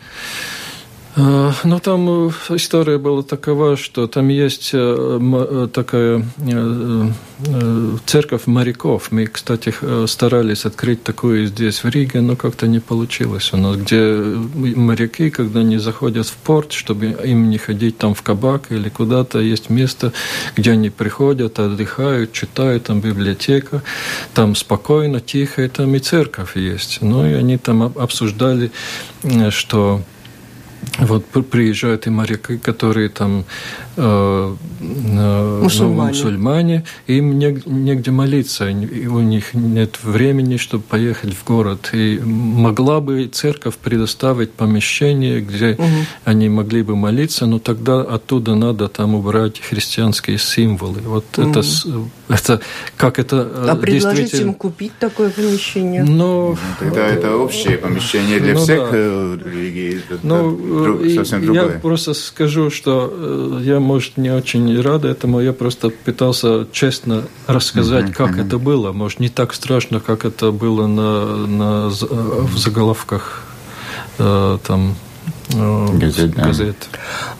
А, 1.14 1.52
ну, 1.64 1.78
там 1.78 2.28
э, 2.28 2.30
история 2.56 2.96
была 2.96 3.22
такова, 3.22 3.76
что 3.76 4.06
там 4.06 4.28
есть 4.28 4.70
э, 4.72 5.18
э, 5.20 5.68
такая 5.70 6.24
церковь 8.06 8.46
моряков. 8.46 9.08
Мы, 9.10 9.26
кстати, 9.26 9.74
старались 10.06 10.64
открыть 10.64 11.02
такую 11.02 11.46
здесь, 11.46 11.84
в 11.84 11.88
Риге, 11.88 12.20
но 12.20 12.36
как-то 12.36 12.66
не 12.66 12.80
получилось 12.80 13.52
у 13.52 13.56
нас, 13.56 13.76
где 13.76 14.14
моряки, 14.54 15.30
когда 15.30 15.60
они 15.60 15.78
заходят 15.78 16.26
в 16.26 16.36
порт, 16.36 16.72
чтобы 16.72 17.06
им 17.06 17.50
не 17.50 17.58
ходить 17.58 17.98
там 17.98 18.14
в 18.14 18.22
кабак 18.22 18.70
или 18.70 18.88
куда-то, 18.88 19.40
есть 19.40 19.70
место, 19.70 20.12
где 20.56 20.72
они 20.72 20.88
приходят, 20.88 21.58
отдыхают, 21.58 22.32
читают, 22.32 22.84
там 22.84 23.00
библиотека, 23.00 23.82
там 24.34 24.54
спокойно, 24.54 25.20
тихо, 25.20 25.62
и 25.62 25.68
там 25.68 25.94
и 25.94 25.98
церковь 25.98 26.56
есть. 26.56 26.98
Ну, 27.02 27.26
и 27.26 27.32
они 27.32 27.58
там 27.58 27.82
обсуждали, 27.82 28.70
что 29.50 30.02
вот 30.98 31.24
приезжают 31.50 32.06
и 32.06 32.10
моряки, 32.10 32.58
которые 32.58 33.08
там 33.08 33.44
э, 33.96 34.02
э 34.02 34.56
ну, 34.82 35.62
мусульмане. 35.62 36.08
мусульмане, 36.08 36.84
им 37.06 37.38
негде 37.38 38.10
молиться, 38.10 38.68
и 38.68 39.06
у 39.06 39.20
них 39.20 39.54
нет 39.54 39.98
времени, 40.02 40.56
чтобы 40.56 40.82
поехать 40.82 41.34
в 41.34 41.44
город. 41.44 41.90
И 41.92 42.20
могла 42.24 43.00
бы 43.00 43.26
церковь 43.26 43.76
предоставить 43.76 44.52
помещение, 44.52 45.40
где 45.40 45.72
угу. 45.72 45.86
они 46.24 46.48
могли 46.48 46.82
бы 46.82 46.96
молиться, 46.96 47.46
но 47.46 47.58
тогда 47.58 48.00
оттуда 48.00 48.54
надо 48.54 48.88
там 48.88 49.14
убрать 49.14 49.60
христианские 49.60 50.38
символы. 50.38 51.00
Вот 51.04 51.24
угу. 51.38 51.50
это, 51.50 51.62
это 52.28 52.60
как 52.96 53.18
это 53.18 53.36
э, 53.36 53.66
А 53.70 53.76
предложить 53.76 54.34
им 54.34 54.54
купить 54.54 54.92
такое 54.98 55.30
помещение? 55.30 56.02
Но, 56.02 56.50
ну, 56.50 56.58
тогда 56.80 57.06
это 57.06 57.36
общее 57.36 57.78
помещение 57.78 58.40
для 58.40 58.54
ну, 58.54 58.60
всех 58.60 58.78
да. 58.78 58.90
Э, 58.92 59.38
религий. 59.44 60.00
Ну, 60.22 60.71
совсем 61.14 61.44
другое. 61.44 61.74
Я 61.74 61.78
просто 61.78 62.14
скажу, 62.14 62.70
что 62.70 63.12
э, 63.12 63.60
я, 63.62 63.80
может, 63.80 64.16
не 64.16 64.30
очень 64.30 64.80
рад 64.80 65.04
этому. 65.04 65.40
Я 65.40 65.52
просто 65.52 65.90
пытался 65.90 66.66
честно 66.72 67.24
рассказать, 67.46 68.06
uh-huh, 68.06 68.14
как 68.14 68.36
uh-huh. 68.36 68.46
это 68.46 68.58
было. 68.58 68.92
Может, 68.92 69.20
не 69.20 69.28
так 69.28 69.54
страшно, 69.54 70.00
как 70.00 70.24
это 70.24 70.52
было 70.52 70.86
на, 70.86 71.46
на, 71.46 71.88
в 71.88 72.58
заголовках 72.58 73.42
э, 74.18 74.58
там 74.66 74.96
э, 75.54 75.98
газет. 75.98 76.34
Да. 76.34 76.44
газет. 76.44 76.76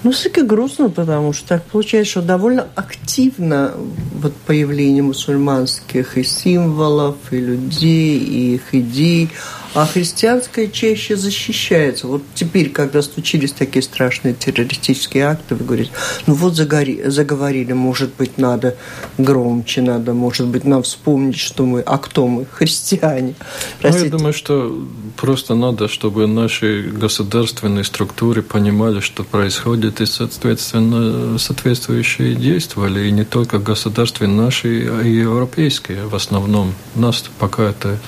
Ну, 0.03 0.12
все-таки 0.12 0.43
грустно, 0.47 0.91
потому 0.91 1.33
что 1.33 1.49
так 1.49 1.64
получается, 1.64 2.11
что 2.12 2.22
довольно 2.22 2.66
активно 2.74 3.72
вот 4.14 4.35
появление 4.47 5.03
мусульманских 5.03 6.18
и 6.18 6.24
символов, 6.24 7.16
и 7.30 7.39
людей, 7.39 8.18
и 8.18 8.55
их 8.55 8.74
идей, 8.74 9.30
а 9.75 9.87
христианская 9.87 10.68
чаще 10.68 11.16
защищается. 11.16 12.07
Вот 12.07 12.23
теперь, 12.35 12.70
когда 12.70 13.03
случились 13.03 13.53
такие 13.53 13.83
страшные 13.83 14.35
террористические 14.35 15.25
акты, 15.25 15.55
вы 15.55 15.64
говорите, 15.64 15.91
ну 16.27 16.35
вот 16.35 16.55
загори, 16.55 17.03
заговорили, 17.07 17.73
может 17.73 18.14
быть, 18.16 18.39
надо 18.39 18.77
громче, 19.18 19.83
надо, 19.83 20.12
может 20.12 20.47
быть, 20.47 20.64
нам 20.64 20.83
вспомнить, 20.83 21.39
что 21.39 21.64
мы, 21.64 21.81
а 21.81 21.99
кто 21.99 22.27
мы, 22.27 22.45
христиане. 22.45 23.35
Простите. 23.81 24.09
Ну, 24.09 24.12
я 24.12 24.18
думаю, 24.18 24.33
что 24.33 24.87
просто 25.16 25.55
надо, 25.55 25.89
чтобы 25.89 26.27
наши 26.27 26.83
государственные 26.83 27.85
структуры 27.85 28.43
понимали, 28.43 29.01
что 29.01 29.25
происходит, 29.25 30.01
и, 30.01 30.07
соответственно, 30.07 31.39
соответствующие 31.39 32.35
действовали, 32.35 33.09
и 33.09 33.11
не 33.11 33.25
только 33.25 33.59
государственные 33.59 34.37
наши, 34.37 34.89
а 34.89 35.03
и 35.03 35.12
европейские 35.14 36.07
в 36.07 36.14
основном. 36.14 36.75
Нас 36.95 37.25
пока 37.39 37.70
это... 37.70 37.99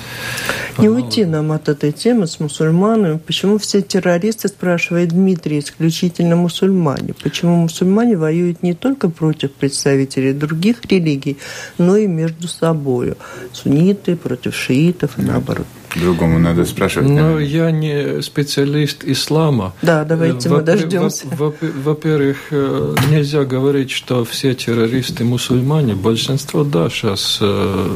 Не 0.77 0.89
уйти 0.89 1.25
нам 1.25 1.51
от 1.55 1.69
этой 1.69 1.91
темы 1.91 2.27
с 2.27 2.39
мусульманами. 2.39 3.17
Почему 3.17 3.57
все 3.57 3.81
террористы, 3.81 4.47
спрашивает 4.47 5.09
Дмитрий, 5.09 5.59
исключительно 5.59 6.35
мусульмане? 6.35 7.13
Почему 7.23 7.55
мусульмане 7.55 8.17
воюют 8.17 8.63
не 8.63 8.73
только 8.73 9.09
против 9.09 9.51
представителей 9.53 10.33
других 10.33 10.85
религий, 10.85 11.37
но 11.77 11.97
и 11.97 12.07
между 12.07 12.47
собой? 12.47 13.15
Сунниты 13.53 14.15
против 14.15 14.55
шиитов 14.55 15.17
и 15.17 15.21
наоборот. 15.21 15.67
Другому 15.95 16.39
надо 16.39 16.65
спрашивать. 16.65 17.09
Но 17.09 17.39
я 17.39 17.71
не 17.71 18.21
специалист 18.21 19.03
ислама. 19.03 19.73
Да, 19.81 20.03
давайте 20.03 20.49
мы 20.49 20.61
дождемся. 20.61 21.25
Во-первых, 21.29 22.37
э, 22.51 22.95
нельзя 23.09 23.43
говорить, 23.45 23.91
что 23.91 24.25
все 24.25 24.53
террористы 24.53 25.23
мусульмане. 25.23 25.95
Большинство, 25.95 26.63
да, 26.63 26.89
сейчас 26.89 27.39
э, 27.41 27.87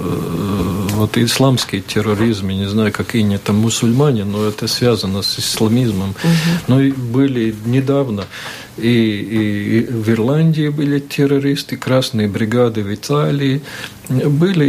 вот 0.95 1.18
исламский 1.18 1.82
терроризм, 1.82 2.50
я 2.50 2.56
не 2.56 2.70
знаю, 2.70 2.91
какие 2.91 3.24
они 3.24 3.38
там 3.38 3.58
мусульмане, 3.58 4.24
но 4.24 4.47
это 4.47 4.68
связано 4.68 5.22
с 5.22 5.39
исламизмом. 5.39 6.10
Угу. 6.12 6.16
Но 6.68 6.93
были 6.95 7.56
недавно 7.66 8.26
и, 8.82 9.80
и 9.80 9.86
в 9.86 10.09
Ирландии 10.09 10.69
были 10.69 10.99
террористы, 10.99 11.77
красные 11.77 12.27
бригады 12.27 12.84
в 12.84 12.93
Италии. 12.93 13.61
Были, 14.09 14.65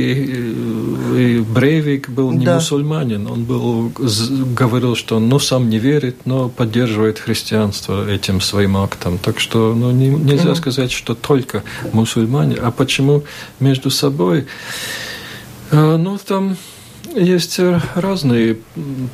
и 1.16 1.40
Брейвик 1.40 2.10
был 2.10 2.30
не 2.30 2.44
да. 2.44 2.56
мусульманин, 2.56 3.26
он 3.26 3.44
был, 3.44 3.90
говорил, 4.54 4.94
что 4.94 5.16
он 5.16 5.28
ну, 5.28 5.38
сам 5.38 5.70
не 5.70 5.78
верит, 5.78 6.26
но 6.26 6.50
поддерживает 6.50 7.18
христианство 7.18 8.06
этим 8.08 8.40
своим 8.40 8.76
актом. 8.76 9.18
Так 9.18 9.40
что 9.40 9.74
ну, 9.74 9.90
не, 9.92 10.08
нельзя 10.08 10.54
сказать, 10.54 10.92
что 10.92 11.14
только 11.14 11.62
мусульмане. 11.92 12.56
А 12.56 12.70
почему 12.70 13.22
между 13.60 13.90
собой? 13.90 14.46
А, 15.70 15.96
ну, 15.96 16.18
там 16.18 16.56
есть 17.14 17.58
разные 17.94 18.58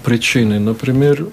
причины. 0.05 0.59
Например, 0.59 1.29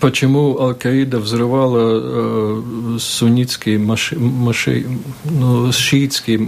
почему 0.00 0.60
Аль-Каида 0.60 1.18
взрывала 1.18 2.00
э, 2.00 2.98
суннитские 3.00 3.78
маши, 3.78 4.18
маши, 4.18 4.86
ну, 5.24 5.72
шиитские 5.72 6.46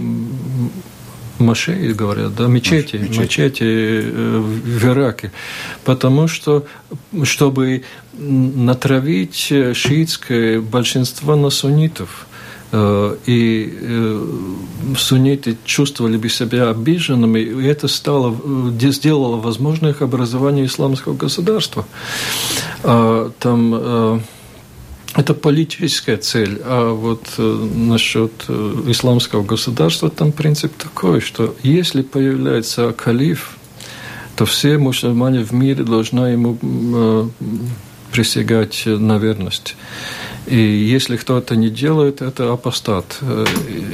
машеи, 1.39 1.91
говорят, 1.93 2.35
да, 2.35 2.47
мечети, 2.47 2.97
мечети, 2.97 3.19
мечети 3.19 3.63
э, 3.63 4.39
в 4.39 4.85
Ираке, 4.85 5.31
потому 5.83 6.27
что, 6.27 6.65
чтобы 7.23 7.83
натравить 8.13 9.35
шиитское 9.73 10.61
большинство 10.61 11.35
на 11.35 11.49
суннитов– 11.49 12.27
Э, 12.73 13.17
и 13.25 13.77
э, 13.81 14.25
сунниты 14.97 15.57
чувствовали 15.65 16.15
бы 16.15 16.29
себя 16.29 16.69
обиженными, 16.69 17.39
и 17.39 17.65
это 17.65 17.89
стало, 17.89 18.33
сделало 18.79 19.35
возможным 19.35 19.93
образование 19.99 20.65
исламского 20.65 21.13
государства. 21.13 21.85
А, 22.83 23.31
там 23.39 24.21
это 25.15 25.33
политическая 25.33 26.17
цель. 26.17 26.61
А 26.63 26.93
вот 26.93 27.25
насчет 27.37 28.31
исламского 28.87 29.43
государства 29.43 30.09
там 30.09 30.31
принцип 30.31 30.75
такой, 30.77 31.19
что 31.19 31.55
если 31.63 32.01
появляется 32.01 32.93
калиф, 32.93 33.57
то 34.35 34.45
все 34.45 34.77
мусульмане 34.77 35.43
в 35.43 35.51
мире 35.51 35.83
должны 35.83 36.27
ему 36.27 37.29
присягать 38.11 38.83
на 38.85 39.17
верность. 39.17 39.75
И 40.47 40.57
если 40.57 41.17
кто-то 41.17 41.55
не 41.55 41.69
делает, 41.69 42.21
это 42.21 42.51
апостат. 42.51 43.19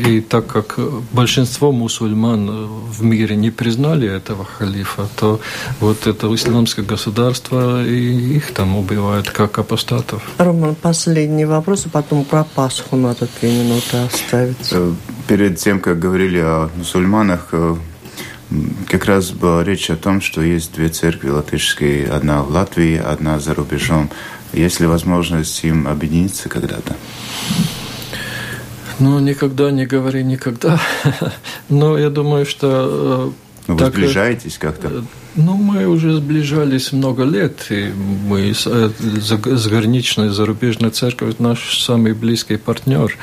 И 0.07 0.21
так 0.21 0.47
как 0.47 0.79
большинство 1.11 1.71
мусульман 1.71 2.67
в 2.67 3.03
мире 3.03 3.35
не 3.35 3.51
признали 3.51 4.07
этого 4.07 4.45
халифа, 4.45 5.07
то 5.15 5.39
вот 5.79 6.07
это 6.07 6.33
исламское 6.33 6.85
государство, 6.85 7.85
и 7.85 8.35
их 8.37 8.53
там 8.53 8.77
убивают 8.77 9.29
как 9.29 9.59
апостатов. 9.59 10.23
Роман, 10.37 10.75
последний 10.75 11.45
вопрос, 11.45 11.85
а 11.85 11.89
потом 11.89 12.23
про 12.23 12.43
Пасху 12.43 12.95
надо 12.95 13.27
две 13.39 13.51
минуты 13.51 13.97
оставить. 13.97 14.69
Э, 14.71 14.93
перед 15.27 15.57
тем, 15.57 15.79
как 15.79 15.99
говорили 15.99 16.39
о 16.39 16.69
мусульманах, 16.75 17.49
э, 17.51 17.75
как 18.87 19.05
раз 19.05 19.31
была 19.31 19.63
речь 19.63 19.89
о 19.89 19.97
том, 19.97 20.21
что 20.21 20.41
есть 20.41 20.73
две 20.73 20.89
церкви 20.89 21.29
латышские, 21.29 22.07
одна 22.07 22.43
в 22.43 22.51
Латвии, 22.51 22.97
одна 22.97 23.39
за 23.39 23.53
рубежом. 23.53 24.09
Есть 24.53 24.79
ли 24.79 24.87
возможность 24.87 25.63
им 25.63 25.87
объединиться 25.87 26.49
когда-то? 26.49 26.95
Ну, 28.99 29.19
никогда 29.19 29.71
не 29.71 29.85
говори 29.85 30.23
никогда. 30.23 30.79
Но 31.69 31.97
я 31.97 32.09
думаю, 32.09 32.45
что... 32.45 33.33
Э, 33.67 33.71
вы 33.71 33.77
так, 33.77 33.89
э, 33.89 33.91
сближаетесь 33.91 34.57
как-то? 34.57 34.87
Э, 34.87 35.01
ну, 35.35 35.53
мы 35.53 35.85
уже 35.85 36.15
сближались 36.15 36.91
много 36.91 37.23
лет, 37.23 37.67
и 37.69 37.91
мы 38.27 38.55
с 38.55 38.63
заграничной 38.65 40.29
зарубежной 40.29 40.89
церковью 40.89 41.35
наш 41.37 41.79
самый 41.79 42.13
близкий 42.13 42.57
партнер. 42.57 43.15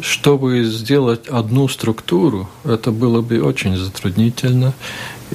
Чтобы 0.00 0.62
сделать 0.62 1.26
одну 1.26 1.66
структуру, 1.66 2.48
это 2.62 2.92
было 2.92 3.20
бы 3.20 3.42
очень 3.42 3.76
затруднительно 3.76 4.74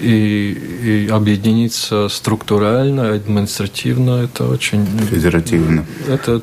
и, 0.02 1.06
и 1.06 1.10
объединиться 1.10 2.10
структурально, 2.10 3.14
административно, 3.14 4.24
это 4.24 4.46
очень... 4.46 4.86
Федеративно. 5.10 5.86
Это 6.08 6.42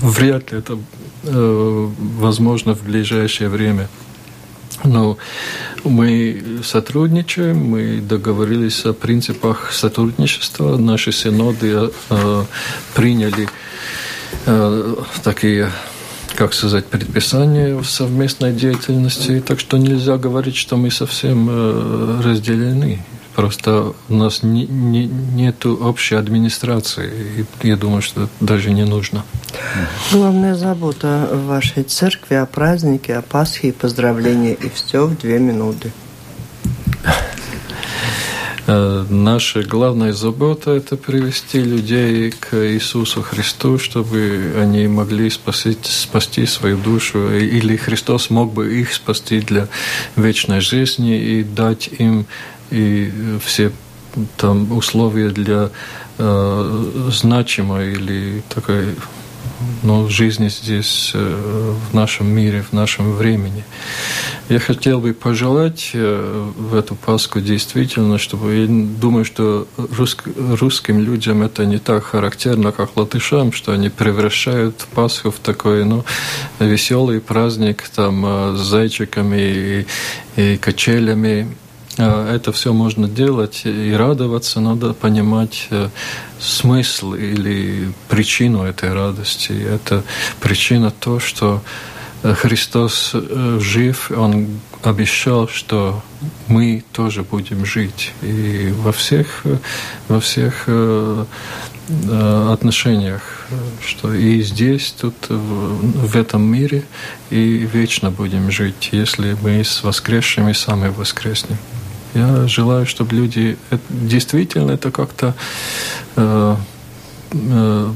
вряд 0.00 0.52
ли 0.52 0.58
это 0.58 0.78
э, 1.24 1.88
возможно 2.18 2.74
в 2.74 2.82
ближайшее 2.84 3.48
время. 3.48 3.88
Но 4.84 5.18
мы 5.84 6.42
сотрудничаем, 6.64 7.56
мы 7.58 8.00
договорились 8.00 8.86
о 8.86 8.92
принципах 8.92 9.72
сотрудничества. 9.72 10.76
Наши 10.76 11.12
синоды 11.12 11.90
э, 12.10 12.44
приняли 12.94 13.48
э, 14.46 14.94
такие 15.22 15.70
как 16.40 16.54
сказать, 16.54 16.86
предписание 16.86 17.76
в 17.76 17.84
совместной 17.84 18.54
деятельности. 18.54 19.44
Так 19.46 19.60
что 19.60 19.76
нельзя 19.76 20.16
говорить, 20.16 20.56
что 20.56 20.78
мы 20.78 20.90
совсем 20.90 21.48
э, 21.50 22.22
разделены. 22.24 23.02
Просто 23.36 23.92
у 24.08 24.14
нас 24.14 24.42
не, 24.42 24.64
не, 24.66 25.04
нет 25.06 25.66
общей 25.66 26.14
администрации. 26.14 27.44
И 27.62 27.68
я 27.68 27.76
думаю, 27.76 28.00
что 28.00 28.30
даже 28.40 28.70
не 28.70 28.86
нужно. 28.86 29.22
Главная 30.12 30.54
забота 30.54 31.28
в 31.30 31.44
вашей 31.44 31.82
церкви 31.82 32.36
о 32.36 32.46
празднике, 32.46 33.16
о 33.16 33.20
Пасхе 33.20 33.68
и 33.68 33.72
поздравления. 33.72 34.54
И 34.54 34.70
все 34.70 35.04
в 35.08 35.18
две 35.18 35.38
минуты. 35.38 35.92
Э, 38.72 39.04
наша 39.10 39.64
главная 39.64 40.12
забота– 40.12 40.70
это 40.76 40.96
привести 40.96 41.58
людей 41.60 42.30
к 42.30 42.54
Иисусу 42.54 43.20
Христу, 43.20 43.78
чтобы 43.78 44.54
они 44.56 44.86
могли 44.86 45.28
спасти, 45.28 45.76
спасти 45.82 46.46
свою 46.46 46.76
душу, 46.76 47.36
или 47.36 47.76
Христос 47.76 48.30
мог 48.30 48.52
бы 48.52 48.80
их 48.80 48.94
спасти 48.94 49.40
для 49.40 49.66
вечной 50.14 50.60
жизни 50.60 51.18
и 51.18 51.42
дать 51.42 51.90
им 51.98 52.26
и 52.70 53.10
все 53.44 53.72
там 54.36 54.70
условия 54.70 55.30
для 55.30 55.70
э, 56.18 57.08
значимой 57.10 57.94
или 57.94 58.44
такой 58.54 58.94
ну, 59.82 60.08
жизни 60.08 60.48
здесь, 60.48 61.12
э, 61.14 61.74
в 61.90 61.94
нашем 61.94 62.26
мире, 62.26 62.62
в 62.62 62.72
нашем 62.72 63.12
времени. 63.12 63.64
Я 64.48 64.58
хотел 64.58 65.00
бы 65.00 65.12
пожелать 65.12 65.90
э, 65.94 66.50
в 66.56 66.74
эту 66.74 66.94
Пасху 66.94 67.40
действительно, 67.40 68.18
чтобы 68.18 68.54
я 68.54 68.66
думаю, 68.68 69.24
что 69.24 69.66
руск, 69.76 70.28
русским 70.36 71.00
людям 71.00 71.42
это 71.42 71.64
не 71.64 71.78
так 71.78 72.04
характерно, 72.04 72.72
как 72.72 72.96
латышам, 72.96 73.52
что 73.52 73.72
они 73.72 73.88
превращают 73.88 74.86
Пасху 74.94 75.30
в 75.30 75.38
такой 75.38 75.84
ну, 75.84 76.04
веселый 76.58 77.20
праздник 77.20 77.88
там, 77.94 78.24
э, 78.26 78.56
с 78.56 78.60
зайчиками 78.60 79.36
и, 79.36 79.86
и 80.36 80.56
качелями. 80.56 81.48
Это 82.00 82.52
все 82.52 82.72
можно 82.72 83.08
делать 83.08 83.62
и 83.64 83.92
радоваться, 83.92 84.60
надо 84.60 84.94
понимать 84.94 85.68
смысл 86.40 87.14
или 87.14 87.92
причину 88.08 88.64
этой 88.64 88.92
радости. 88.92 89.52
Это 89.52 90.02
причина 90.40 90.90
то, 90.90 91.20
что 91.20 91.62
э, 92.22 92.34
Христос 92.34 93.10
э, 93.14 93.58
жив, 93.60 94.10
Он 94.10 94.60
обещал, 94.82 95.48
что 95.48 96.02
мы 96.48 96.82
тоже 96.92 97.22
будем 97.22 97.64
жить. 97.66 98.12
И 98.22 98.72
во 98.76 98.92
всех, 98.92 99.44
во 100.08 100.20
всех 100.20 100.64
э, 100.66 101.24
отношениях, 102.50 103.46
что 103.84 104.14
и 104.14 104.42
здесь, 104.42 104.94
тут, 104.98 105.14
в 105.28 106.16
этом 106.16 106.42
мире, 106.42 106.84
и 107.30 107.68
вечно 107.72 108.10
будем 108.10 108.50
жить, 108.50 108.90
если 108.92 109.36
мы 109.42 109.64
с 109.64 109.82
воскресшими 109.82 110.52
сами 110.52 110.88
воскреснем. 110.88 111.58
Я 112.14 112.48
желаю, 112.48 112.86
чтобы 112.86 113.14
люди 113.14 113.56
действительно 113.88 114.72
это 114.72 114.90
как-то 114.90 115.34
э, 116.16 116.56
э, 117.32 117.92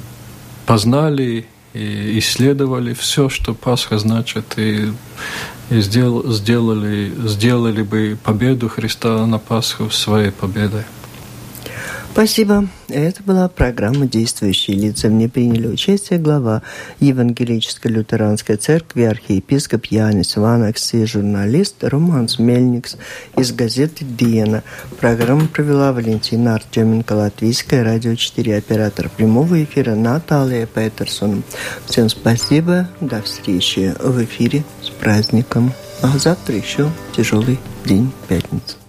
познали 0.67 1.47
и 1.75 2.19
исследовали 2.19 2.95
все, 2.95 3.29
что 3.29 3.55
Пасха 3.55 3.99
значит, 3.99 4.55
и, 4.57 4.93
и 5.71 5.81
сдел, 5.81 6.33
сделали, 6.33 7.13
сделали 7.25 7.83
бы 7.83 8.17
победу 8.23 8.69
Христа 8.69 9.27
на 9.27 9.39
Пасху 9.39 9.91
своей 9.91 10.31
победой. 10.31 10.85
Спасибо. 12.15 12.69
Это 12.91 13.25
была 13.25 13.49
программа 13.49 14.07
«Действующие 14.07 14.77
лица». 14.77 15.09
В 15.09 15.11
ней 15.11 15.29
приняли 15.29 15.67
участие 15.67 16.21
глава 16.21 16.63
Евангелической 17.01 17.91
лютеранской 17.91 18.55
церкви, 18.55 19.03
архиепископ 19.03 19.87
Янис 19.87 20.37
Ванакс 20.37 20.95
и 20.95 21.07
журналист 21.07 21.83
Романс 21.83 22.39
Мельникс 22.39 22.99
из 23.37 23.51
газеты 23.51 24.05
«Диена». 24.05 24.63
Программу 25.01 25.49
провела 25.49 25.93
Валентина 25.93 26.55
Артеменко, 26.55 27.15
Латвийское 27.15 27.83
радио 27.83 28.15
4, 28.15 28.59
оператор 28.59 29.09
прямого 29.09 29.65
эфира 29.65 29.97
Наталья 29.97 30.67
Петерсон. 30.67 31.43
Всем 31.87 32.09
спасибо. 32.09 32.89
До 33.01 33.23
встречи 33.23 33.93
в 33.99 34.23
эфире 34.23 34.63
с 34.81 34.89
праздником. 34.89 35.73
А 36.01 36.17
завтра 36.17 36.55
еще 36.55 36.89
тяжелый 37.17 37.59
день, 37.85 38.13
пятница. 38.29 38.84